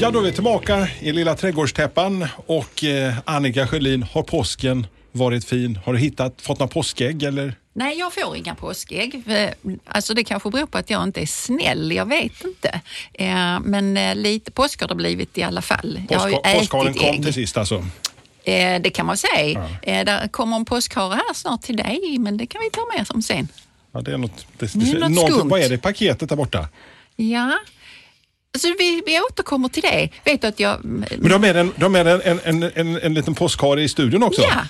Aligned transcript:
Ja, 0.00 0.10
då 0.10 0.18
är 0.18 0.22
vi 0.22 0.32
tillbaka 0.32 0.88
i 1.00 1.12
lilla 1.12 1.34
trädgårdstäppan 1.36 2.26
och 2.46 2.84
eh, 2.84 3.14
Annika 3.24 3.66
Sjölin, 3.66 4.02
har 4.02 4.22
påsken 4.22 4.86
varit 5.12 5.44
fin? 5.44 5.78
Har 5.84 5.92
du 5.92 5.98
hittat, 5.98 6.34
fått 6.42 6.58
några 6.58 6.72
påskägg 6.72 7.22
eller? 7.22 7.54
Nej, 7.72 7.98
jag 7.98 8.12
får 8.14 8.36
inga 8.36 8.54
påskägg. 8.54 9.22
Eh, 9.26 9.50
Alltså 9.86 10.14
det 10.14 10.24
kanske 10.24 10.50
beror 10.50 10.66
på 10.66 10.78
att 10.78 10.90
jag 10.90 11.02
inte 11.04 11.20
är 11.22 11.26
snäll, 11.26 11.92
jag 11.92 12.06
vet 12.06 12.44
inte. 12.44 12.80
Eh, 13.12 13.60
Men 13.60 13.96
eh, 13.96 14.14
lite 14.14 14.50
påsk 14.50 14.80
har 14.80 14.88
det 14.88 14.94
blivit 14.94 15.38
i 15.38 15.42
alla 15.42 15.62
fall. 15.62 16.02
jag 16.08 16.18
har 16.18 16.30
påskharen 16.58 16.94
kom 16.94 17.06
ägg. 17.14 17.22
till 17.24 17.34
sist 17.34 17.56
alltså. 17.56 17.84
Det 18.80 18.94
kan 18.94 19.06
man 19.06 19.16
säga. 19.16 19.68
Eh, 19.82 20.04
Där 20.04 20.28
kommer 20.28 20.56
en 20.56 20.64
påskhare 20.64 21.14
här 21.14 21.34
snart 21.34 21.62
till 21.62 21.76
dig, 21.76 22.16
men 22.18 22.36
det 22.36 22.46
kan 22.46 22.60
vi 22.64 22.70
ta 22.70 22.96
med 22.98 23.06
som 23.06 23.22
sen. 23.22 23.48
Ja, 23.92 24.00
det 24.00 24.12
är 24.12 24.18
något, 24.18 24.46
det, 24.58 24.72
Det 24.74 24.90
är 24.90 24.98
något 24.98 25.10
något- 25.10 25.32
skumt. 25.32 25.48
Vad 25.50 25.60
är 25.60 25.68
det 25.68 25.74
i 25.74 25.78
paketet 25.78 26.28
där 26.28 26.36
borta? 26.36 26.68
Ja, 27.16 27.58
alltså 28.54 28.68
vi, 28.78 29.02
vi 29.06 29.20
återkommer 29.20 29.68
till 29.68 29.82
det. 29.82 30.08
Vet 30.24 30.44
att 30.44 30.60
jag... 30.60 30.84
Men 30.84 31.28
de 31.28 31.40
med 31.40 31.56
en, 31.56 31.72
de 31.76 31.94
en, 31.94 32.06
en, 32.06 32.40
en, 32.44 32.62
en, 32.62 32.96
en 32.96 33.14
liten 33.14 33.34
påskhare 33.34 33.82
i 33.82 33.88
studion 33.88 34.22
också? 34.22 34.42
Ja, 34.42 34.64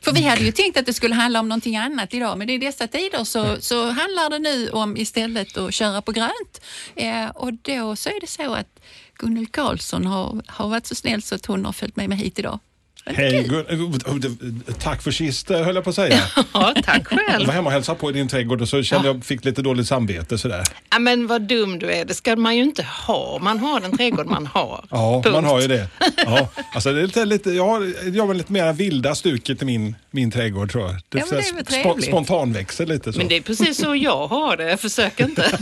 för 0.00 0.12
vi 0.12 0.22
hade 0.22 0.44
ju 0.44 0.52
tänkt 0.52 0.78
att 0.78 0.86
det 0.86 0.92
skulle 0.92 1.14
handla 1.14 1.40
om 1.40 1.48
någonting 1.48 1.76
annat 1.76 2.14
idag, 2.14 2.38
men 2.38 2.50
i 2.50 2.58
dessa 2.58 2.86
tider 2.86 3.24
så, 3.24 3.56
så 3.60 3.84
handlar 3.84 4.30
det 4.30 4.38
nu 4.38 4.70
om 4.70 4.96
istället 4.96 5.56
att 5.56 5.74
köra 5.74 6.02
på 6.02 6.12
grönt. 6.12 6.60
Eh, 6.96 7.26
och 7.26 7.52
då 7.52 7.96
så 7.96 8.08
är 8.08 8.20
det 8.20 8.26
så 8.26 8.54
att 8.54 8.80
Gunnel 9.18 9.46
Karlsson 9.46 10.06
har, 10.06 10.42
har 10.46 10.68
varit 10.68 10.86
så 10.86 10.94
snäll 10.94 11.22
så 11.22 11.34
att 11.34 11.46
hon 11.46 11.64
har 11.64 11.72
följt 11.72 11.96
med 11.96 12.08
mig 12.08 12.18
hit 12.18 12.38
idag. 12.38 12.58
Det 13.06 13.12
Hej, 13.14 13.48
kul. 13.48 13.64
Gun- 13.68 14.46
eh, 14.68 14.74
tack 14.74 15.02
för 15.02 15.10
sist 15.10 15.50
eh, 15.50 15.62
höll 15.62 15.74
jag 15.74 15.84
på 15.84 15.90
att 15.90 15.96
säga. 15.96 16.20
Ja, 16.52 16.74
tack 16.84 17.06
Jag 17.10 17.20
själv. 17.28 17.46
var 17.46 17.54
hemma 17.54 17.66
och 17.66 17.72
hälsade 17.72 17.98
på 17.98 18.10
i 18.10 18.12
din 18.12 18.28
trädgård 18.28 18.62
och 18.62 18.68
så 18.68 18.82
kände 18.82 19.08
jag 19.08 19.24
fick 19.24 19.44
lite 19.44 19.62
dåligt 19.62 19.86
samvete 19.88 20.38
sådär. 20.38 20.62
Ja, 20.90 20.98
men 20.98 21.26
vad 21.26 21.42
dum 21.42 21.78
du 21.78 21.92
är, 21.92 22.04
det 22.04 22.14
ska 22.14 22.36
man 22.36 22.56
ju 22.56 22.62
inte 22.62 22.82
ha. 22.82 23.38
Man 23.42 23.58
har 23.58 23.80
den 23.80 23.96
trädgård 23.96 24.26
man 24.26 24.46
har. 24.46 24.84
Ja, 24.90 25.22
Punkt. 25.22 25.34
man 25.34 25.44
har 25.44 25.60
ju 25.60 25.68
det. 25.68 25.88
Ja, 26.16 26.48
alltså 26.72 26.92
det 26.92 27.00
är 27.00 27.06
lite, 27.06 27.24
lite, 27.24 27.50
jag 27.50 27.66
har, 27.68 27.92
jag 28.14 28.26
har 28.26 28.34
lite 28.34 28.52
mer 28.52 28.72
vilda 28.72 29.14
stuket 29.14 29.62
i 29.62 29.64
min, 29.64 29.94
min 30.10 30.30
trädgård 30.30 30.72
tror 30.72 30.84
jag. 30.84 30.92
Ja, 30.92 30.98
men 31.10 31.38
det 31.40 31.48
är 31.48 31.54
väl 31.54 31.64
sp- 31.64 32.00
spontanväxer 32.00 32.86
lite 32.86 33.12
så. 33.12 33.18
Men 33.18 33.28
det 33.28 33.36
är 33.36 33.40
precis 33.40 33.78
så 33.78 33.94
jag 33.96 34.26
har 34.26 34.56
det, 34.56 34.76
försök 34.76 35.20
inte. 35.20 35.58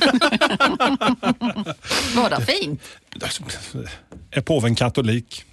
Var 2.15 2.31
det 2.31 2.47
fint? 2.47 2.81
Är 4.31 4.41
påven 4.41 4.75
katolik? 4.75 5.45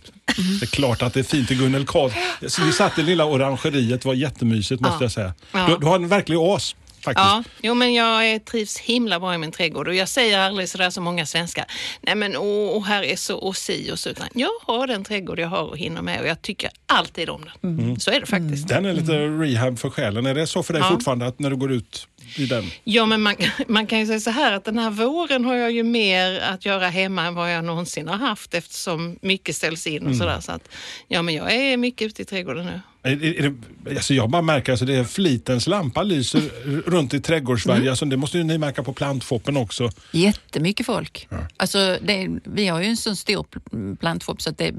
Det 0.60 0.66
är 0.66 0.68
klart 0.68 1.02
att 1.02 1.14
det 1.14 1.20
är 1.20 1.24
fint 1.24 1.52
i 1.52 1.56
Gunnel 1.56 1.86
Karl. 1.86 2.12
Så 2.48 2.64
Vi 2.64 2.72
satt 2.72 3.00
i 3.00 3.04
lilla 3.04 3.26
orangeriet, 3.26 4.02
det 4.02 4.08
var 4.08 4.14
jättemysigt 4.16 4.82
måste 4.82 4.96
Ja. 4.96 5.04
jag 5.04 5.12
säga. 5.12 5.34
Du, 5.68 5.78
du 5.78 5.86
har 5.86 5.96
en 5.96 6.08
verklig 6.08 6.38
oas 6.40 6.76
faktiskt. 7.04 7.26
Ja, 7.26 7.44
jo, 7.62 7.74
men 7.74 7.94
jag 7.94 8.46
trivs 8.46 8.78
himla 8.78 9.20
bra 9.20 9.34
i 9.36 9.38
min 9.38 9.52
trädgård 9.52 9.88
och 9.88 9.96
jag 9.96 10.10
säger 10.10 10.40
aldrig 10.40 10.70
sådär 10.70 10.90
som 10.90 11.04
många 11.04 11.26
svenskar. 11.26 11.66
Nej 12.02 12.16
men 12.16 12.38
åh, 12.38 12.72
åh, 12.78 12.86
här 12.86 13.04
är 13.04 13.16
så 13.16 13.38
och 13.38 13.58
si 13.58 13.92
och 13.92 14.00
så. 14.00 14.10
Utan 14.10 14.28
jag 14.34 14.50
har 14.62 14.88
den 14.88 15.04
trädgård 15.04 15.40
jag 15.40 15.48
har 15.48 15.64
och 15.64 15.78
hinner 15.78 16.02
med 16.02 16.22
och 16.22 16.28
jag 16.28 16.42
tycker 16.42 16.70
alltid 16.86 17.30
om 17.30 17.46
den. 17.62 17.80
Mm. 17.80 18.00
Så 18.00 18.12
är 18.12 18.20
det 18.20 18.26
faktiskt. 18.26 18.68
Den 18.68 18.86
är 18.86 18.94
lite 18.94 19.14
rehab 19.14 19.80
för 19.80 19.90
själen. 19.90 20.26
Är 20.26 20.36
det 20.36 20.48
så 20.48 20.64
för 20.64 20.74
dig 20.74 20.82
Ja. 20.82 20.90
fortfarande 20.90 21.28
att 21.28 21.40
när 21.40 21.50
du 21.50 21.56
går 21.56 21.72
ut 21.72 22.08
i 22.38 22.46
den? 22.46 22.66
Ja, 22.84 23.06
men 23.06 23.22
man, 23.22 23.36
man 23.68 23.88
kan 23.88 24.00
ju 24.00 24.06
säga 24.06 24.20
så 24.20 24.30
här 24.30 24.54
att 24.54 24.66
den 24.66 24.78
här 24.78 24.90
våren 24.90 25.46
har 25.46 25.56
jag 25.56 25.72
ju 25.72 25.84
mer 25.84 26.40
att 26.40 26.66
göra 26.66 26.88
hemma 26.90 27.26
än 27.26 27.36
vad 27.36 27.54
jag 27.54 27.64
någonsin 27.64 28.08
har 28.08 28.18
haft 28.18 28.54
eftersom 28.54 29.18
mycket 29.22 29.56
ställs 29.56 29.88
in 29.88 30.08
och 30.08 30.16
sådär. 30.16 30.40
Så 30.42 30.52
att, 30.52 30.70
ja, 31.08 31.22
men 31.22 31.36
jag 31.36 31.54
är 31.54 31.78
mycket 31.78 32.06
ute 32.06 32.22
i 32.22 32.26
trädgården 32.26 32.66
nu. 32.66 32.82
Är, 33.04 33.24
är, 33.24 33.50
det, 33.84 33.96
alltså 33.96 34.14
jag 34.14 34.30
bara 34.30 34.42
märker 34.42 34.72
att 34.72 34.74
alltså 34.74 34.86
det 34.86 34.96
är 34.96 35.04
flitens 35.04 35.68
lampa 35.68 36.04
lyser 36.04 36.42
runt 36.90 37.14
i 37.14 37.20
trädgårdssverige. 37.20 37.80
Mm. 37.80 37.90
Alltså 37.90 38.06
det 38.06 38.18
måste 38.18 38.38
ju 38.38 38.44
ni 38.44 38.58
märka 38.58 38.84
på 38.84 38.94
plantfoppen 38.94 39.58
också. 39.58 39.90
Jättemycket 40.12 40.86
folk. 40.86 41.28
Alltså 41.58 41.98
det, 42.02 42.30
vi 42.44 42.68
har 42.68 42.82
ju 42.82 42.88
en 42.88 42.98
sån 42.98 43.16
stor 43.16 43.44
pl- 43.52 43.96
plantshop 43.96 44.42
så 44.42 44.50
att 44.50 44.58
det, 44.58 44.74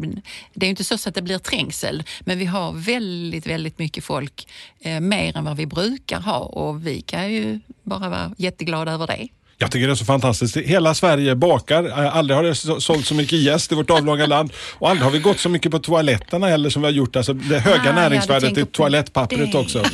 det 0.55 0.67
är 0.67 0.71
inte 0.71 0.85
så 0.85 1.09
att 1.09 1.15
det 1.15 1.23
blir 1.23 1.39
trängsel. 1.39 2.03
Men 2.21 2.39
vi 2.39 2.45
har 2.45 2.73
väldigt, 2.73 3.47
väldigt 3.47 3.79
mycket 3.79 4.05
folk. 4.05 4.49
Eh, 4.81 5.01
mer 5.01 5.37
än 5.37 5.45
vad 5.45 5.57
vi 5.57 5.67
brukar 5.67 6.21
ha 6.21 6.39
och 6.39 6.87
vi 6.87 7.01
kan 7.01 7.33
ju 7.33 7.61
bara 7.83 8.09
vara 8.09 8.35
jätteglada 8.39 8.93
över 8.93 9.07
det. 9.07 9.29
Jag 9.63 9.71
tycker 9.71 9.87
det 9.87 9.93
är 9.93 9.95
så 9.95 10.05
fantastiskt. 10.05 10.57
Hela 10.57 10.95
Sverige 10.95 11.35
bakar. 11.37 11.85
Eh, 12.05 12.17
Aldrig 12.17 12.37
har 12.37 12.45
det 12.45 12.55
så- 12.55 12.81
sålt 12.81 13.07
så 13.07 13.15
mycket 13.15 13.39
jäst 13.39 13.73
i 13.73 13.75
vårt 13.75 13.91
avlånga 13.91 14.27
land. 14.27 14.53
Och 14.79 14.91
aldrig 14.91 15.05
har 15.05 15.11
vi 15.11 15.19
gått 15.19 15.39
så 15.41 15.49
mycket 15.49 15.71
på 15.73 15.79
toaletterna 15.79 16.47
heller 16.49 16.71
som 16.71 16.83
vi 16.83 16.87
har 16.89 16.93
gjort. 16.93 17.17
Alltså 17.17 17.33
det 17.33 17.59
höga 17.59 17.91
Ah, 17.91 17.95
näringsvärdet 17.95 18.59
i 18.59 18.65
toalettpappret 18.67 19.55
också. 19.55 19.85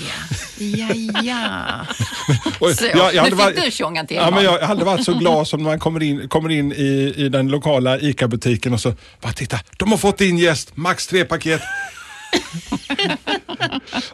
Ja, 0.59 0.89
ja. 1.23 1.87
Och 2.59 2.71
Så, 2.71 2.85
jag- 2.95 3.15
jag 3.15 3.31
nu 3.31 3.37
varit- 3.37 3.55
fick 3.55 3.65
du 3.65 3.71
tjonga 3.71 4.05
till 4.05 4.17
Ja, 4.17 4.31
men 4.31 4.45
jag 4.45 4.51
har 4.51 4.59
aldrig 4.59 4.87
varit 4.87 5.05
så 5.05 5.15
glad 5.15 5.49
som 5.49 5.63
när 5.63 5.71
man 5.71 5.79
kommer 5.79 6.03
in, 6.03 6.29
kommer 6.29 6.51
in 6.51 6.73
i, 6.73 7.15
i 7.17 7.29
den 7.29 7.49
lokala 7.49 7.99
ICA-butiken 8.01 8.73
och 8.75 8.81
så 8.81 8.95
bara 9.21 9.33
titta, 9.33 9.59
de 9.77 9.91
har 9.91 9.99
fått 9.99 10.21
in 10.21 10.39
jäst, 10.39 10.71
max 10.77 11.07
tre 11.07 11.25
paket. 11.25 11.61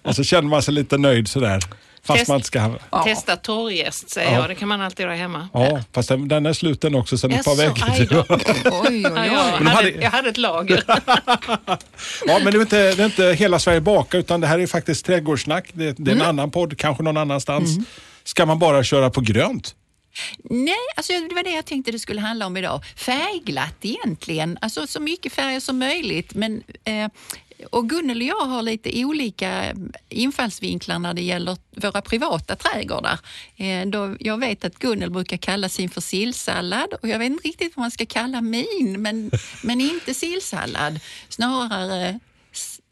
och 0.03 0.17
så 0.17 0.25
känner 0.25 0.49
man 0.49 0.63
sig 0.63 0.75
lite 0.75 0.99
nöjd 0.99 1.29
sådär. 1.29 1.61
Fast 2.07 2.19
Test- 2.19 2.29
man 2.29 2.37
inte 2.37 2.47
ska 2.47 2.61
ha... 2.61 2.79
Ja. 2.91 3.05
Testa 3.05 3.37
torrjäst 3.37 4.11
säger 4.11 4.33
Ja. 4.33 4.39
jag, 4.41 4.49
det 4.51 4.55
kan 4.55 4.69
man 4.69 4.81
alltid 4.81 5.05
göra 5.05 5.15
hemma. 5.15 5.49
Ja, 5.53 5.81
fast 5.93 6.09
den, 6.09 6.29
den 6.29 6.47
är 6.47 6.53
slut 6.53 6.81
den 6.81 6.95
också 6.95 7.19
sen 7.19 7.33
ett 7.33 7.45
par 7.45 7.57
veckor. 7.57 8.25
Oj, 8.89 8.89
oj, 8.89 9.03
Ja, 9.03 9.23
oj. 9.23 9.29
jag, 9.33 9.59
de 9.61 9.67
hade, 9.67 9.91
jag 9.91 10.11
hade 10.11 10.29
ett 10.29 10.37
lager. 10.37 10.83
Ja, 12.27 12.39
men 12.45 12.53
det 12.53 12.59
är, 12.59 12.61
inte, 12.61 12.95
det 12.95 13.03
är 13.03 13.07
inte 13.07 13.25
hela 13.33 13.59
Sverige 13.59 13.81
baka 13.81 14.19
utan 14.19 14.41
det 14.41 14.47
här 14.47 14.59
är 14.59 14.67
faktiskt 14.67 15.07
trädgårdssnack. 15.07 15.71
Det, 15.73 15.93
det 15.99 16.11
är 16.11 16.15
en 16.17 16.23
annan 16.23 16.51
podd, 16.51 16.79
kanske 16.79 17.03
någon 17.03 17.17
annanstans. 17.17 17.77
Ska 18.25 18.47
man 18.47 18.59
bara 18.59 18.85
köra 18.85 19.11
på 19.11 19.21
grönt? 19.21 19.75
Nej, 20.51 20.75
alltså 20.97 21.13
det 21.13 21.35
var 21.35 21.43
det 21.43 21.51
jag 21.51 21.65
tänkte 21.67 21.93
det 21.93 21.99
skulle 21.99 22.21
handla 22.21 22.47
om 22.47 22.57
idag. 22.57 22.83
Färgglatt 22.97 23.75
egentligen, 23.83 24.59
alltså 24.61 24.87
så 24.87 25.01
mycket 25.01 25.33
färger 25.33 25.61
som 25.61 25.79
möjligt. 25.79 26.35
Men, 26.35 26.63
eh, 26.85 27.09
och 27.71 27.89
Gunnel 27.89 28.17
och 28.17 28.23
jag 28.23 28.47
har 28.47 28.63
lite 28.63 29.05
olika 29.05 29.75
infallsvinklar 30.09 30.99
när 30.99 31.15
det 31.15 31.23
gäller 31.23 31.57
våra 31.77 32.03
privata 32.03 32.57
trädgårdar. 32.57 33.19
Eh, 33.57 33.87
då 33.87 34.17
jag 34.21 34.39
vet 34.39 34.65
att 34.65 34.79
Gunnel 34.79 35.11
brukar 35.11 35.37
kalla 35.37 35.69
sin 35.69 35.91
för 35.91 36.01
sillsallad 36.01 36.95
och 37.03 37.09
jag 37.09 37.19
vet 37.19 37.27
inte 37.27 37.49
riktigt 37.49 37.77
vad 37.77 37.83
man 37.83 37.91
ska 37.91 38.07
kalla 38.07 38.41
min, 38.41 38.97
men, 38.99 39.31
men 39.63 39.81
inte 39.81 40.15
sillsallad. 40.15 41.01
Snarare 41.29 42.21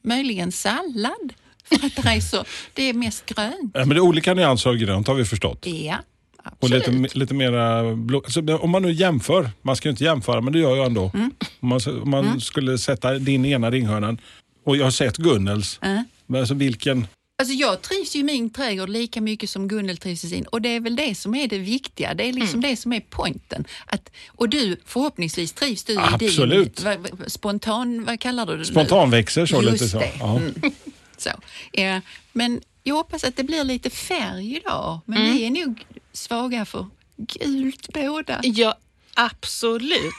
möjligen 0.04 0.52
sallad. 0.52 1.32
För 1.64 1.86
att 1.86 1.96
det 1.96 2.08
är, 2.08 2.20
så, 2.20 2.44
det 2.74 2.82
är 2.82 2.92
mest 2.94 3.26
grönt. 3.26 3.70
Ja, 3.74 3.80
men 3.80 3.88
det 3.88 3.96
är 3.96 4.00
olika 4.00 4.34
nyanser 4.34 4.70
av 4.70 4.76
grönt 4.76 5.06
har 5.08 5.14
vi 5.14 5.24
förstått. 5.24 5.66
Ja, 5.66 5.96
Och 6.44 6.52
absolut. 6.60 6.88
lite, 6.88 7.18
lite 7.18 7.34
mera 7.34 7.94
blå. 7.94 8.18
Alltså, 8.18 8.56
om 8.56 8.70
man 8.70 8.82
nu 8.82 8.92
jämför, 8.92 9.50
man 9.62 9.76
ska 9.76 9.88
ju 9.88 9.90
inte 9.90 10.04
jämföra 10.04 10.40
men 10.40 10.52
det 10.52 10.58
gör 10.58 10.76
jag 10.76 10.86
ändå. 10.86 11.10
Mm. 11.14 11.30
Om 11.60 11.68
man, 11.68 11.80
om 12.02 12.10
man 12.10 12.40
skulle 12.40 12.78
sätta 12.78 13.14
din 13.18 13.44
ena 13.44 13.70
ringhörnan 13.70 14.18
och 14.64 14.76
jag 14.76 14.84
har 14.84 14.90
sett 14.90 15.16
Gunnels. 15.16 15.78
Ja. 15.82 16.04
Men 16.26 16.40
alltså 16.40 16.54
vilken... 16.54 17.06
Alltså 17.38 17.54
jag 17.54 17.82
trivs 17.82 18.16
ju 18.16 18.20
i 18.20 18.22
min 18.22 18.50
trädgård 18.50 18.88
lika 18.88 19.20
mycket 19.20 19.50
som 19.50 19.68
Gunnel 19.68 19.96
trivs 19.96 20.24
i 20.24 20.28
sin 20.28 20.44
och 20.44 20.62
det 20.62 20.68
är 20.68 20.80
väl 20.80 20.96
det 20.96 21.14
som 21.14 21.34
är 21.34 21.48
det 21.48 21.58
viktiga. 21.58 22.14
Det 22.14 22.28
är 22.28 22.32
liksom 22.32 22.60
det 22.60 22.76
som 22.76 22.92
är 22.92 23.02
poängen. 23.10 23.64
Att, 23.86 24.10
och 24.28 24.48
du, 24.48 24.76
förhoppningsvis 24.84 25.52
trivs 25.52 25.84
du 25.84 25.92
i 25.92 25.96
Absolut. 25.98 26.76
din 26.76 26.84
vad- 26.84 26.98
vad- 27.18 27.32
spontan, 27.32 28.04
vad 28.04 28.20
kallar 28.20 28.46
du 28.46 28.56
det? 28.56 28.64
Spontanväxer 28.64 29.46
så 29.46 29.62
Just 29.62 29.72
lite 29.72 29.88
så. 29.88 29.98
det. 29.98 30.12
Ja. 30.18 30.36
Mm. 30.36 30.54
så. 31.16 31.30
Eh, 31.72 31.98
men 32.32 32.60
jag 32.82 32.94
hoppas 32.94 33.24
att 33.24 33.36
det 33.36 33.44
blir 33.44 33.64
lite 33.64 33.90
färg 33.90 34.56
idag. 34.56 35.00
Men 35.06 35.22
Mm. 35.22 35.36
vi 35.36 35.46
är 35.46 35.66
nog 35.66 35.84
svaga 36.12 36.64
för 36.64 36.86
gult 37.16 37.88
båda. 37.94 38.40
Ja, 38.42 38.74
absolut. 39.14 40.14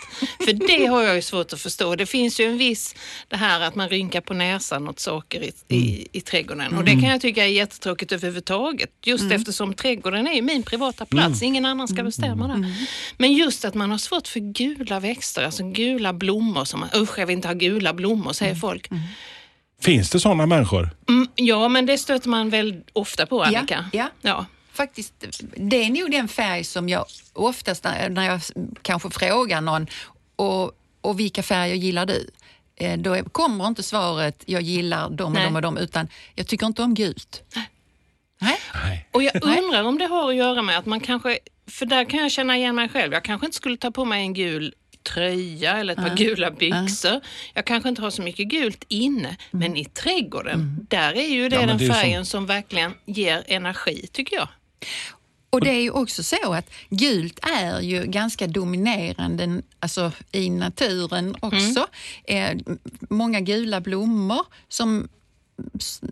För 0.46 0.54
det 0.68 0.86
har 0.86 1.02
jag 1.04 1.16
ju 1.16 1.22
svårt 1.22 1.54
att 1.54 1.62
förstå. 1.62 1.96
Det 1.96 2.06
finns 2.06 2.40
ju 2.40 2.46
en 2.46 2.58
viss, 2.58 2.96
det 3.28 3.38
här 3.38 3.62
att 3.62 3.76
man 3.76 3.90
rynkar 3.90 4.22
på 4.22 4.34
näsan 4.34 4.88
åt 4.90 5.00
saker 5.00 5.42
i, 5.44 5.52
i, 5.68 6.08
i 6.12 6.22
trädgården. 6.22 6.78
Och 6.78 6.84
det 6.84 6.92
kan 6.92 7.04
jag 7.04 7.22
tycka 7.22 7.44
är 7.44 7.48
jättetråkigt 7.50 8.12
överhuvudtaget. 8.12 8.90
Just 9.06 9.32
eftersom 9.32 9.74
trädgården 9.74 10.28
är 10.28 10.34
ju 10.34 10.42
min 10.42 10.64
privata 10.64 11.06
plats. 11.06 11.42
Ingen 11.42 11.66
annan 11.66 11.88
ska 11.88 12.04
bestämma 12.04 12.48
där. 12.48 12.76
Men 13.18 13.34
just 13.34 13.66
att 13.66 13.74
man 13.74 13.92
har 13.92 13.98
svårt 13.98 14.28
för 14.28 14.40
gula 14.40 15.00
växter, 15.00 15.44
alltså 15.46 15.64
gula 15.72 16.14
blommor. 16.14 16.66
Som 16.66 16.80
man, 16.80 16.90
Usch, 16.96 17.20
jag 17.20 17.26
vill 17.26 17.36
inte 17.36 17.48
ha 17.48 17.56
gula 17.56 17.94
blommor, 17.94 18.34
säger 18.34 18.56
folk. 18.56 18.90
Finns 19.82 20.10
det 20.10 20.20
sådana 20.20 20.46
människor? 20.46 20.90
Mm, 21.10 21.28
ja, 21.36 21.68
men 21.68 21.86
det 21.86 21.98
stöter 21.98 22.30
man 22.30 22.50
väl 22.50 22.82
ofta 22.94 23.26
på, 23.26 23.46
Ja, 23.52 23.58
Annika? 23.58 23.86
ja. 23.94 24.08
ja. 24.22 24.46
Faktiskt, 24.74 25.14
det 25.58 25.84
är 25.84 25.90
nog 25.90 26.12
den 26.12 26.28
färg 26.28 26.64
som 26.64 26.90
jag 26.90 27.06
oftast 27.34 27.84
när, 27.84 28.10
när 28.10 28.26
jag 28.26 28.42
kanske 28.82 29.10
frågar 29.10 29.62
någon 29.62 29.88
och, 30.36 30.72
och 31.02 31.20
vilka 31.20 31.44
färger 31.44 31.76
gillar 31.76 32.06
du? 32.06 32.30
eh, 32.76 32.98
då 32.98 33.24
kommer 33.24 33.68
inte 33.68 33.84
svaret 33.84 34.44
jag 34.46 34.62
gillar 34.62 35.10
dem 35.10 35.26
och 35.28 35.32
Nej. 35.32 35.46
dem 35.46 35.56
och 35.56 35.62
dem, 35.62 35.78
utan 35.78 36.08
jag 36.36 36.48
tycker 36.48 36.66
inte 36.66 36.82
om 36.82 36.94
gult. 36.94 37.44
Nej. 37.56 37.70
Nej. 38.40 39.08
Och 39.12 39.24
jag 39.24 39.44
undrar 39.44 39.84
om 39.84 39.98
det 39.98 40.06
har 40.06 40.30
att 40.30 40.36
göra 40.36 40.62
med 40.62 40.78
att 40.78 40.86
man 40.86 41.00
kanske, 41.00 41.40
för 41.68 41.86
där 41.86 42.06
kan 42.06 42.20
jag 42.20 42.32
känna 42.32 42.58
igen 42.58 42.76
mig 42.76 42.90
själv, 42.90 43.14
jag 43.14 43.24
kanske 43.24 43.46
inte 43.46 43.58
skulle 43.58 43.78
ta 43.78 43.92
på 43.92 44.06
mig 44.06 44.22
en 44.22 44.34
gul 44.34 44.74
tröja 45.04 45.78
eller 45.78 45.94
ett 45.94 46.00
par 46.00 46.16
gula 46.16 46.52
byxor. 46.52 47.22
Jag 47.54 47.66
kanske 47.66 47.90
inte 47.90 48.02
har 48.02 48.10
så 48.10 48.22
mycket 48.22 48.48
gult 48.48 48.86
inne, 48.88 49.38
men 49.52 49.78
i 49.78 49.86
trädgården, 49.86 50.88
där 50.90 51.14
är 51.14 51.28
ju 51.28 51.50
det 51.50 51.56
Ja, 51.56 51.66
den 51.66 51.78
det 51.78 51.94
färgen 51.94 52.26
som 52.26 52.46
verkligen 52.46 52.94
ger 53.06 53.44
energi, 53.48 54.08
tycker 54.12 54.36
jag. 54.36 54.48
Och 55.50 55.62
det 55.62 55.70
är 55.70 55.82
ju 55.82 55.90
också 55.92 56.24
så 56.24 56.54
att 56.54 56.70
gult 56.90 57.40
är 57.42 57.82
ju 57.82 58.04
ganska 58.04 58.48
dominerande 58.48 59.62
alltså, 59.80 60.12
i 60.32 60.50
naturen 60.50 61.36
också. 61.40 61.88
Eh, 62.28 62.50
m- 62.50 62.80
många 63.10 63.40
gula 63.40 63.82
blommor 63.82 64.42
som, 64.70 65.08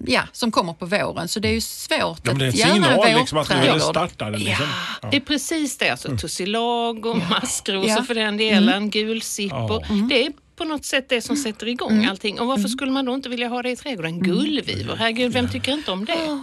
ja, 0.07 0.23
som 0.31 0.51
kommer 0.51 0.73
på 0.73 0.85
våren, 0.85 1.27
så 1.27 1.39
det 1.39 1.47
är 1.49 1.53
ju 1.53 1.61
svårt 1.61 2.19
Ja, 2.23 2.33
men 2.33 2.37
det 2.37 2.45
är 2.45 2.47
en 2.47 2.53
att 2.53 2.55
göra 2.57 2.73
signal 2.73 3.07
en 3.07 3.17
liksom 3.19 3.37
att 3.37 3.49
nu 3.49 3.55
vårträdgård. 3.55 3.81
startade. 3.81 4.37
Liksom. 4.37 4.65
Ja. 5.01 5.09
Det 5.11 5.17
är 5.17 5.21
precis 5.21 5.77
det, 5.77 5.89
alltså 5.89 6.17
tussilago, 6.17 7.13
maskrosor 7.29 7.89
Ja. 7.89 8.03
för 8.03 8.15
den 8.15 8.37
delen, 8.37 8.89
gulsippor. 8.89 9.85
Ja. 9.89 9.95
Det 10.09 10.25
är 10.25 10.31
på 10.55 10.63
något 10.63 10.85
sätt 10.85 11.09
det 11.09 11.21
som 11.21 11.35
sätter 11.35 11.67
igång 11.67 12.05
allting. 12.05 12.39
Och 12.39 12.47
varför 12.47 12.67
skulle 12.69 12.91
man 12.91 13.05
då 13.05 13.13
inte 13.13 13.29
vilja 13.29 13.47
ha 13.47 13.61
det 13.61 13.69
i 13.69 13.75
trädgården? 13.75 14.19
Gullvivor, 14.23 14.95
herregud, 14.95 15.33
vem 15.33 15.49
tycker 15.49 15.71
inte 15.71 15.91
om 15.91 16.05
det? 16.05 16.39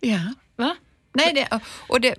Ja. 0.00 0.20
Va? 0.56 0.76
Nej, 1.14 1.32
det, 1.34 1.60
och 1.88 2.00
det, 2.00 2.14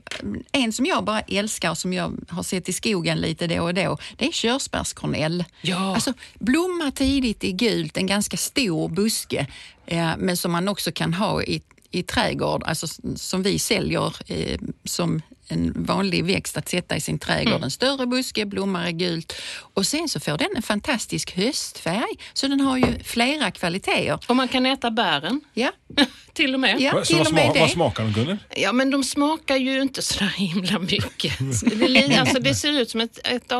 en 0.52 0.74
som 0.74 0.86
jag 0.86 1.04
bara 1.04 1.22
älskar 1.22 1.70
och 1.70 1.78
som 1.78 1.94
jag 1.94 2.14
har 2.30 2.44
sett 2.44 2.70
i 2.70 2.74
skogen 2.74 3.18
lite 3.18 3.48
då 3.48 3.64
och 3.64 3.74
då, 3.74 3.98
det 4.18 4.28
är 4.28 4.32
körsbärskornell. 4.32 5.44
Ja. 5.62 5.96
Alltså, 5.96 6.14
blommar 6.40 6.92
tidigt 6.92 7.44
i 7.44 7.52
gult, 7.52 7.98
en 7.98 8.08
ganska 8.08 8.38
stor 8.38 8.90
buske, 8.90 9.48
eh, 9.86 10.12
men 10.18 10.38
som 10.38 10.52
man 10.52 10.68
också 10.68 10.92
kan 10.92 11.14
ha 11.14 11.44
i, 11.44 11.62
i 11.96 12.04
trädgård, 12.04 12.64
alltså 12.64 12.88
som 13.16 13.44
vi 13.44 13.60
säljer 13.60 14.14
eh, 14.28 14.60
som 14.84 15.22
en 15.48 15.84
vanlig 15.86 16.26
växt 16.26 16.58
att 16.58 16.70
sätta 16.70 16.96
i 16.96 17.02
sin 17.02 17.20
trädgård. 17.20 17.64
En 17.64 17.72
större 17.72 18.06
buske, 18.06 18.46
blommar 18.46 18.88
i 18.88 18.92
gult 18.92 19.34
och 19.74 19.86
sen 19.88 20.10
så 20.10 20.20
får 20.20 20.38
den 20.38 20.48
en 20.56 20.62
fantastisk 20.62 21.36
höstfärg, 21.36 22.16
så 22.34 22.48
den 22.48 22.60
har 22.62 22.78
ju 22.78 23.00
flera 23.04 23.52
kvaliteter. 23.52 24.20
Och 24.28 24.36
man 24.36 24.48
kan 24.48 24.66
äta 24.66 24.92
bären, 24.92 25.42
Ja, 25.54 25.72
till 26.34 26.54
och 26.54 26.60
med. 26.60 26.82
ja 26.82 26.92
Så 26.92 27.06
till 27.06 27.18
vad, 27.18 27.28
och 27.28 27.34
med 27.34 27.50
sma- 27.50 27.54
det. 27.54 27.60
vad 27.60 27.70
smakar 27.70 28.04
de 28.04 28.14
Gunnel? 28.14 28.38
Ja, 28.58 28.72
men 28.74 28.92
de 28.92 29.04
smakar 29.04 29.56
ju 29.56 29.82
inte 29.82 30.02
så 30.02 30.20
där 30.20 30.28
himla 30.28 30.80
mycket. 30.80 31.40
Det, 31.80 32.14
är 32.16 32.20
alltså, 32.20 32.40
det 32.40 32.56
ser 32.56 32.72
ut 32.82 32.90
som 32.90 33.02
ett, 33.02 33.20
ett 33.28 33.52
uh, 33.52 33.58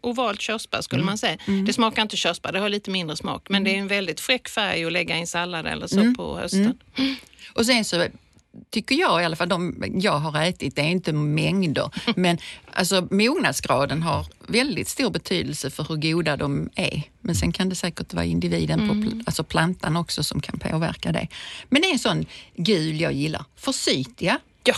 ovalt 0.00 0.40
körsbär 0.40 0.80
skulle 0.80 1.02
man 1.02 1.18
säga. 1.18 1.38
Det 1.66 1.72
smakar 1.72 2.02
inte 2.02 2.16
körsbär, 2.16 2.52
det 2.52 2.58
har 2.58 2.68
lite 2.68 2.90
mindre 2.90 3.16
smak. 3.16 3.46
Men 3.48 3.64
det 3.64 3.70
är 3.70 3.78
en 3.78 3.88
väldigt 3.88 4.20
fräck 4.20 4.48
färg 4.48 4.84
att 4.84 4.92
lägga 4.92 5.16
i 5.16 5.20
en 5.20 5.26
sallad 5.26 5.66
eller 5.66 5.86
så 5.86 6.14
på 6.16 6.38
hösten. 6.38 6.78
Och 7.54 7.66
sen 7.66 7.84
så 7.84 8.06
tycker 8.70 8.94
jag 8.94 9.22
i 9.22 9.24
alla 9.24 9.36
fall, 9.36 9.48
de 9.48 9.84
jag 9.94 10.18
har 10.18 10.42
ätit, 10.42 10.76
det 10.76 10.82
är 10.82 10.86
inte 10.90 11.12
mängder, 11.12 11.90
men 12.16 12.38
alltså 12.72 13.08
mognadsgraden 13.10 14.02
har 14.02 14.26
väldigt 14.48 14.88
stor 14.88 15.10
betydelse 15.10 15.70
för 15.70 15.84
hur 15.88 15.96
goda 15.96 16.36
de 16.36 16.70
är. 16.74 17.02
Men 17.20 17.34
sen 17.34 17.52
kan 17.52 17.68
det 17.68 17.74
säkert 17.74 18.14
vara 18.14 18.24
individen, 18.24 18.88
på 18.88 18.94
pl- 18.94 19.22
alltså 19.26 19.44
plantan 19.44 19.96
också, 19.96 20.24
som 20.24 20.40
kan 20.40 20.58
påverka 20.58 21.12
det. 21.12 21.28
Men 21.68 21.82
det 21.82 21.88
är 21.88 21.92
en 21.92 21.98
sån 21.98 22.26
gul 22.56 23.00
jag 23.00 23.12
gillar. 23.12 23.44
Forsythia. 23.56 24.38
Ja, 24.64 24.74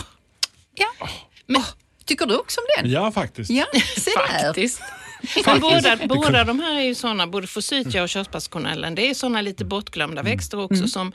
Ja. 0.77 1.09
Men, 1.47 1.63
tycker 2.05 2.25
du 2.25 2.37
också 2.37 2.61
om 2.61 2.65
den? 2.83 2.91
Ja, 2.91 3.11
faktiskt. 3.11 3.49
Ja, 3.51 3.65
se 3.97 4.11
där. 4.11 4.43
faktiskt. 4.43 4.81
Men 5.45 5.59
båda, 5.59 5.97
båda 6.07 6.43
de 6.43 6.59
här 6.59 6.75
är 6.75 6.81
ju 6.83 6.95
såna, 6.95 7.27
både 7.27 7.47
forsythia 7.47 8.03
och 8.03 8.09
körsbärskornellen, 8.09 8.95
det 8.95 9.09
är 9.09 9.13
såna 9.13 9.41
lite 9.41 9.65
bortglömda 9.65 10.23
växter 10.23 10.59
också 10.59 10.87
som 10.87 11.11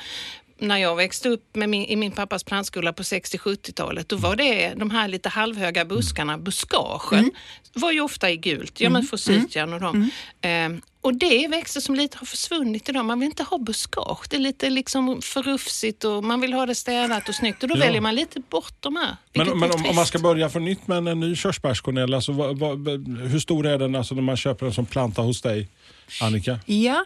när 0.60 0.76
jag 0.78 0.96
växte 0.96 1.28
upp 1.28 1.56
med 1.56 1.68
min, 1.68 1.84
i 1.84 1.96
min 1.96 2.12
pappas 2.12 2.44
plantskola 2.44 2.92
på 2.92 3.02
60-70-talet, 3.02 4.08
då 4.08 4.16
var 4.16 4.36
det 4.36 4.74
de 4.76 4.90
här 4.90 5.08
lite 5.08 5.28
halvhöga 5.28 5.84
buskarna, 5.84 6.38
buskagen, 6.38 7.30
var 7.72 7.92
ju 7.92 8.00
ofta 8.00 8.30
i 8.30 8.36
gult. 8.36 8.80
Ja, 8.80 8.90
men 8.90 9.02
forsythian 9.02 9.72
och 9.72 9.80
dem. 9.80 10.10
Ehm, 10.40 10.80
och 11.02 11.14
det 11.14 11.44
är 11.44 11.48
växter 11.48 11.80
som 11.80 11.94
lite 11.94 12.18
har 12.18 12.26
försvunnit 12.26 12.88
idag. 12.88 13.04
Man 13.04 13.20
vill 13.20 13.26
inte 13.26 13.42
ha 13.42 13.58
buskage. 13.58 14.26
Det 14.30 14.36
är 14.36 14.40
lite 14.40 14.70
liksom 14.70 15.22
för 15.22 15.42
rufsigt 15.42 16.04
och 16.04 16.24
man 16.24 16.40
vill 16.40 16.52
ha 16.52 16.66
det 16.66 16.74
städat 16.74 17.28
och 17.28 17.34
snyggt 17.34 17.62
och 17.62 17.68
då 17.68 17.76
Ja. 17.76 17.80
väljer 17.80 18.00
man 18.00 18.14
lite 18.14 18.40
bort 18.40 18.74
de 18.80 18.96
här. 18.96 19.16
Men, 19.34 19.58
men 19.58 19.70
om, 19.70 19.86
om 19.86 19.96
man 19.96 20.06
ska 20.06 20.18
börja 20.18 20.48
för 20.48 20.60
nytt 20.60 20.86
med 20.86 21.08
en 21.08 21.20
ny 21.20 21.36
körsbärskornell, 21.36 22.14
alltså, 22.14 22.32
vad, 22.32 22.58
vad, 22.58 22.88
hur 23.18 23.38
stor 23.38 23.66
är 23.66 23.78
den 23.78 23.94
alltså, 23.94 24.14
när 24.14 24.22
man 24.22 24.36
köper 24.36 24.66
den 24.66 24.74
som 24.74 24.86
planta 24.86 25.22
hos 25.22 25.42
dig, 25.42 25.68
Annika? 26.22 26.58
Ja, 26.66 27.04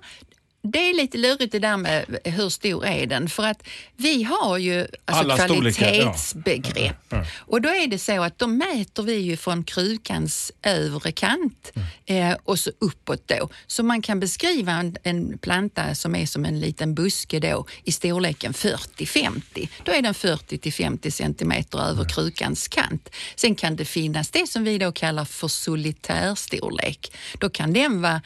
det 0.73 0.91
är 0.91 0.95
lite 0.95 1.19
lurigt 1.19 1.53
det 1.53 1.59
där 1.59 1.77
med 1.77 2.19
hur 2.25 2.49
stor 2.49 2.87
är 2.87 3.07
den. 3.07 3.29
För 3.29 3.43
att 3.43 3.63
vi 3.97 4.23
har 4.23 4.59
ju 4.59 4.81
alltså 4.81 5.25
Alla 5.25 5.37
storlekar, 5.37 5.87
ja. 5.87 5.93
kvalitetsbegrepp. 5.93 6.97
Ja. 7.09 7.25
Och 7.39 7.61
då 7.61 7.69
är 7.69 7.87
det 7.87 7.99
så 7.99 8.23
att 8.23 8.39
då 8.39 8.47
mäter 8.47 9.03
vi 9.03 9.17
ju 9.17 9.37
från 9.37 9.65
krukans 9.65 10.53
övre 10.63 11.13
kant 11.13 11.73
eh, 12.07 12.33
och 12.45 12.59
så 12.59 12.71
uppåt 12.79 13.29
då. 13.29 13.49
Så 13.67 13.83
man 13.83 14.03
kan 14.03 14.21
beskriva 14.21 14.73
en, 14.73 14.97
en 15.03 15.39
planta 15.39 15.95
som 15.95 16.15
är 16.15 16.27
som 16.27 16.45
en 16.45 16.61
liten 16.61 16.95
buske 16.95 17.41
då 17.41 17.67
i 17.85 17.93
storleken 17.93 18.53
40-50. 18.53 19.69
Då 19.83 19.93
är 19.93 20.03
den 20.03 20.15
40 20.15 20.59
till 20.59 20.73
50 20.73 21.11
centimeter 21.11 21.79
över 21.79 22.09
krukans 22.09 22.69
kant. 22.69 23.11
Sen 23.37 23.55
kan 23.55 23.77
det 23.77 23.85
finnas 23.85 24.31
det 24.31 24.49
som 24.49 24.65
vi 24.65 24.79
då 24.79 24.93
kallar 24.93 25.25
för 25.25 25.49
solitärstorlek. 25.49 27.13
Då 27.39 27.51
kan 27.51 27.73
den 27.73 28.03
vara 28.03 28.21